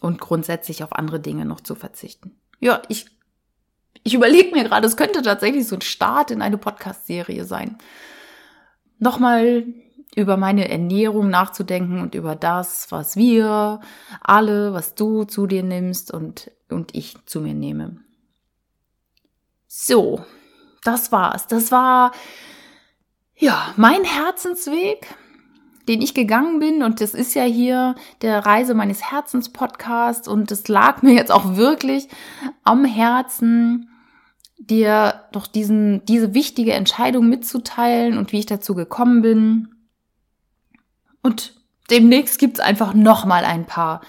und 0.00 0.20
grundsätzlich 0.20 0.82
auf 0.84 0.92
andere 0.92 1.20
Dinge 1.20 1.44
noch 1.44 1.60
zu 1.60 1.74
verzichten. 1.74 2.36
Ja, 2.60 2.82
ich, 2.88 3.06
ich 4.02 4.14
überlege 4.14 4.54
mir 4.54 4.64
gerade, 4.64 4.86
es 4.86 4.96
könnte 4.96 5.22
tatsächlich 5.22 5.66
so 5.66 5.76
ein 5.76 5.82
Start 5.82 6.30
in 6.30 6.42
eine 6.42 6.58
Podcast-Serie 6.58 7.44
sein. 7.44 7.78
Nochmal 8.98 9.64
über 10.14 10.36
meine 10.36 10.68
Ernährung 10.70 11.28
nachzudenken 11.28 12.00
und 12.00 12.14
über 12.14 12.36
das, 12.36 12.90
was 12.90 13.16
wir 13.16 13.80
alle, 14.22 14.72
was 14.72 14.94
du 14.94 15.24
zu 15.24 15.46
dir 15.46 15.62
nimmst 15.62 16.12
und, 16.12 16.50
und 16.70 16.94
ich 16.94 17.16
zu 17.26 17.40
mir 17.40 17.54
nehme. 17.54 17.98
So, 19.66 20.24
das 20.84 21.12
war's. 21.12 21.46
Das 21.48 21.70
war, 21.70 22.12
ja, 23.36 23.74
mein 23.76 24.04
Herzensweg, 24.04 25.06
den 25.88 26.00
ich 26.00 26.14
gegangen 26.14 26.58
bin 26.60 26.82
und 26.82 27.00
das 27.00 27.12
ist 27.12 27.34
ja 27.34 27.42
hier 27.42 27.94
der 28.22 28.46
Reise 28.46 28.74
meines 28.74 29.10
Herzens 29.10 29.52
Podcast 29.52 30.28
und 30.28 30.50
es 30.50 30.66
lag 30.68 31.02
mir 31.02 31.12
jetzt 31.12 31.30
auch 31.30 31.56
wirklich 31.56 32.08
am 32.64 32.84
Herzen, 32.84 33.90
dir 34.58 35.26
doch 35.32 35.46
diesen, 35.46 36.04
diese 36.06 36.34
wichtige 36.34 36.72
Entscheidung 36.72 37.28
mitzuteilen 37.28 38.18
und 38.18 38.32
wie 38.32 38.38
ich 38.38 38.46
dazu 38.46 38.74
gekommen 38.74 39.22
bin. 39.22 39.75
Und 41.26 41.54
demnächst 41.90 42.38
gibt's 42.38 42.60
einfach 42.60 42.94
nochmal 42.94 43.44
ein 43.44 43.66
paar 43.66 44.00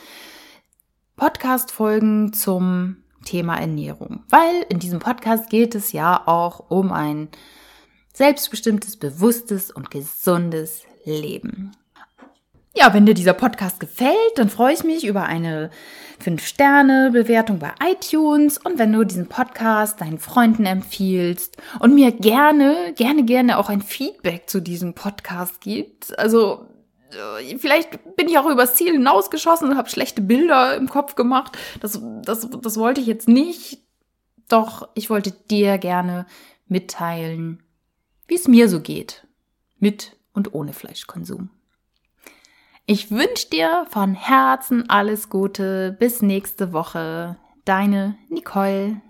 Podcast-Folgen 1.15 2.31
zum 2.31 2.97
Thema 3.25 3.59
Ernährung. 3.59 4.23
Weil 4.29 4.67
in 4.69 4.77
diesem 4.77 4.99
Podcast 4.99 5.49
geht 5.49 5.73
es 5.73 5.93
ja 5.93 6.27
auch 6.27 6.69
um 6.69 6.91
ein 6.91 7.29
selbstbestimmtes, 8.13 8.97
bewusstes 8.97 9.71
und 9.71 9.89
gesundes 9.89 10.83
Leben. 11.05 11.71
Ja, 12.75 12.93
wenn 12.93 13.07
dir 13.07 13.15
dieser 13.15 13.33
Podcast 13.33 13.79
gefällt, 13.79 14.13
dann 14.35 14.51
freue 14.51 14.75
ich 14.75 14.83
mich 14.83 15.03
über 15.03 15.23
eine 15.23 15.71
5-Sterne-Bewertung 16.23 17.57
bei 17.57 17.71
iTunes 17.83 18.59
und 18.59 18.77
wenn 18.77 18.93
du 18.93 19.03
diesen 19.03 19.25
Podcast 19.25 20.01
deinen 20.01 20.19
Freunden 20.19 20.67
empfiehlst 20.67 21.57
und 21.79 21.95
mir 21.95 22.11
gerne, 22.11 22.93
gerne, 22.95 23.25
gerne 23.25 23.57
auch 23.57 23.69
ein 23.69 23.81
Feedback 23.81 24.47
zu 24.47 24.61
diesem 24.61 24.93
Podcast 24.93 25.61
gibst. 25.61 26.19
Also 26.19 26.67
vielleicht 27.57 28.15
bin 28.15 28.27
ich 28.27 28.37
auch 28.37 28.49
übers 28.49 28.75
Ziel 28.75 28.93
hinausgeschossen 28.93 29.69
und 29.69 29.77
habe 29.77 29.89
schlechte 29.89 30.21
Bilder 30.21 30.75
im 30.75 30.89
Kopf 30.89 31.15
gemacht. 31.15 31.57
Das, 31.79 32.01
das, 32.23 32.47
das 32.49 32.77
wollte 32.77 33.01
ich 33.01 33.07
jetzt 33.07 33.27
nicht. 33.27 33.79
Doch 34.49 34.89
ich 34.93 35.09
wollte 35.09 35.31
dir 35.31 35.77
gerne 35.77 36.25
mitteilen, 36.67 37.63
wie 38.27 38.35
es 38.35 38.47
mir 38.47 38.69
so 38.69 38.81
geht. 38.81 39.27
Mit 39.79 40.15
und 40.33 40.53
ohne 40.53 40.73
Fleischkonsum. 40.73 41.49
Ich 42.85 43.11
wünsche 43.11 43.49
dir 43.49 43.85
von 43.89 44.13
Herzen 44.13 44.89
alles 44.89 45.29
Gute. 45.29 45.95
Bis 45.99 46.21
nächste 46.21 46.71
Woche. 46.71 47.37
Deine 47.65 48.17
Nicole. 48.29 49.01